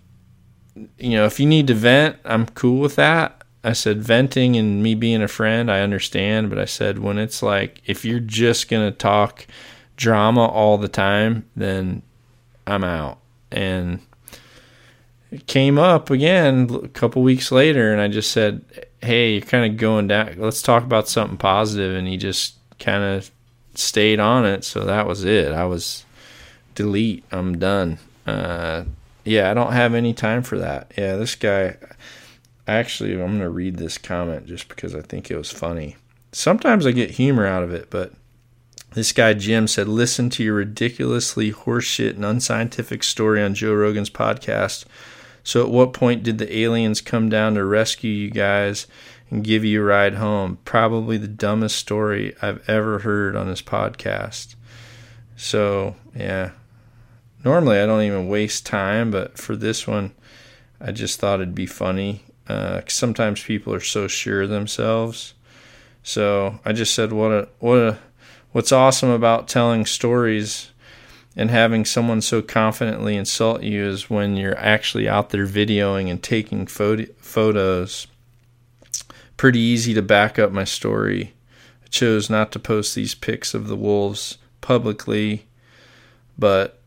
[0.97, 3.43] you know, if you need to vent, I'm cool with that.
[3.63, 7.43] I said venting and me being a friend, I understand, but I said when it's
[7.43, 9.45] like if you're just gonna talk
[9.97, 12.01] drama all the time, then
[12.65, 13.19] I'm out.
[13.51, 13.99] And
[15.31, 18.63] it came up again a couple weeks later, and I just said,
[19.01, 20.35] "Hey, you're kind of going down.
[20.37, 23.31] Let's talk about something positive." And he just kind of
[23.75, 25.51] stayed on it, so that was it.
[25.51, 26.05] I was
[26.75, 27.23] delete.
[27.31, 27.99] I'm done.
[28.25, 28.83] Uh,
[29.23, 30.91] yeah, I don't have any time for that.
[30.97, 31.77] Yeah, this guy.
[32.67, 35.97] Actually, I'm going to read this comment just because I think it was funny.
[36.31, 38.13] Sometimes I get humor out of it, but
[38.93, 44.09] this guy Jim said, "Listen to your ridiculously horseshit and unscientific story on Joe Rogan's
[44.09, 44.85] podcast.
[45.43, 48.85] So, at what point did the aliens come down to rescue you guys
[49.31, 50.59] and give you a ride home?
[50.65, 54.53] Probably the dumbest story I've ever heard on this podcast."
[55.35, 56.51] So, yeah.
[57.43, 60.13] Normally, I don't even waste time, but for this one,
[60.79, 65.33] I just thought it'd be funny uh, sometimes people are so sure of themselves.
[66.03, 67.99] So I just said, what a what a
[68.51, 70.71] what's awesome about telling stories
[71.35, 76.21] and having someone so confidently insult you is when you're actually out there videoing and
[76.21, 78.07] taking photos.
[79.41, 81.33] Pretty easy to back up my story.
[81.83, 85.47] I chose not to post these pics of the wolves publicly,
[86.37, 86.79] but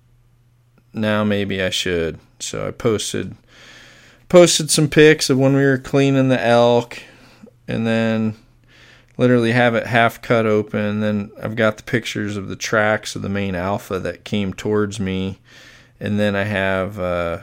[0.93, 2.21] now maybe I should.
[2.39, 3.35] So I posted
[4.29, 7.03] posted some pics of when we were cleaning the elk
[7.67, 8.37] and then
[9.19, 11.01] literally have it half cut open.
[11.01, 15.01] Then I've got the pictures of the tracks of the main alpha that came towards
[15.01, 15.41] me.
[15.99, 17.41] And then I have uh,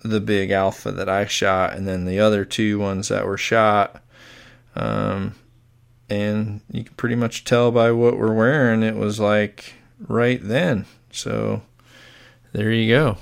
[0.00, 4.02] the big alpha that I shot, and then the other two ones that were shot.
[4.76, 5.34] Um,
[6.08, 9.74] and you can pretty much tell by what we're wearing, it was like
[10.06, 10.86] right then.
[11.12, 11.62] So
[12.52, 13.16] there you go.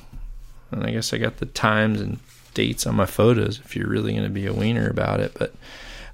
[0.71, 2.19] And I guess I got the times and
[2.55, 5.35] dates on my photos if you're really going to be a wiener about it.
[5.35, 5.55] But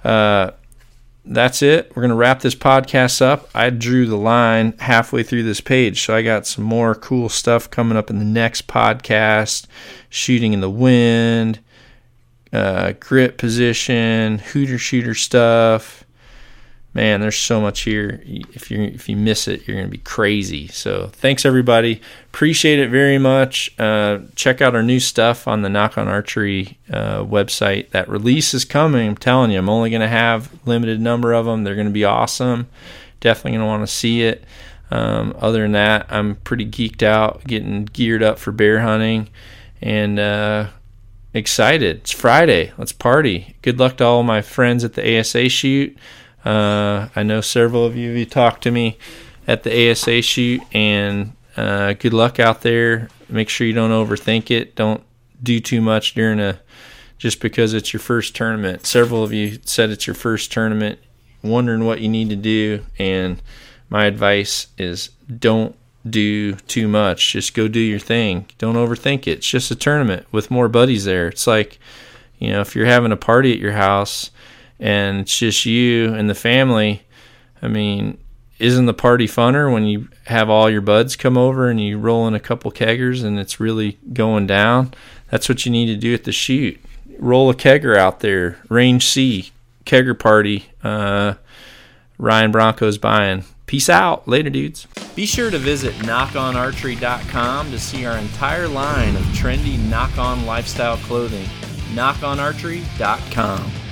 [0.08, 0.52] uh,
[1.24, 1.90] that's it.
[1.94, 3.48] We're going to wrap this podcast up.
[3.54, 7.70] I drew the line halfway through this page, so I got some more cool stuff
[7.70, 9.66] coming up in the next podcast
[10.10, 11.60] shooting in the wind,
[12.54, 16.04] uh, grip position, hooter shooter stuff
[16.94, 18.22] man, there's so much here.
[18.24, 20.68] If you if you miss it, you're gonna be crazy.
[20.68, 22.00] So thanks everybody.
[22.26, 23.78] Appreciate it very much.
[23.78, 27.90] Uh, check out our new stuff on the Nock On Archery uh, website.
[27.90, 29.08] That release is coming.
[29.08, 31.64] I'm telling you, I'm only gonna have limited number of them.
[31.64, 32.68] They're gonna be awesome.
[33.20, 34.44] Definitely gonna want to see it.
[34.90, 39.28] Um, other than that, I'm pretty geeked out, getting geared up for bear hunting,
[39.80, 40.68] and uh,
[41.34, 41.96] excited.
[41.98, 42.72] It's Friday.
[42.78, 43.56] Let's party.
[43.60, 45.96] Good luck to all my friends at the ASA shoot.
[46.44, 48.96] Uh, I know several of you you talked to me
[49.46, 53.08] at the ASA shoot, and uh, good luck out there.
[53.28, 54.76] Make sure you don't overthink it.
[54.76, 55.02] Don't
[55.42, 56.60] do too much during a
[57.18, 58.86] just because it's your first tournament.
[58.86, 60.98] Several of you said it's your first tournament,
[61.42, 63.42] wondering what you need to do, and
[63.88, 65.76] my advice is don't
[66.08, 67.32] do too much.
[67.32, 68.46] Just go do your thing.
[68.58, 69.38] Don't overthink it.
[69.38, 71.28] It's just a tournament with more buddies there.
[71.28, 71.78] It's like,
[72.38, 74.30] you know, if you're having a party at your house
[74.78, 77.02] and it's just you and the family,
[77.62, 78.18] I mean,
[78.58, 82.28] isn't the party funner when you have all your buds come over and you roll
[82.28, 84.92] in a couple keggers and it's really going down?
[85.30, 86.78] That's what you need to do at the shoot.
[87.18, 89.52] Roll a kegger out there, range C,
[89.86, 90.66] kegger party.
[90.82, 91.34] Uh,
[92.18, 93.44] Ryan Bronco's buying.
[93.66, 94.28] Peace out.
[94.28, 94.86] Later, dudes.
[95.14, 100.96] Be sure to visit nockonarchery.com to see our entire line of trendy nock on lifestyle
[100.98, 101.46] clothing.
[101.94, 103.83] nockonarchery.com.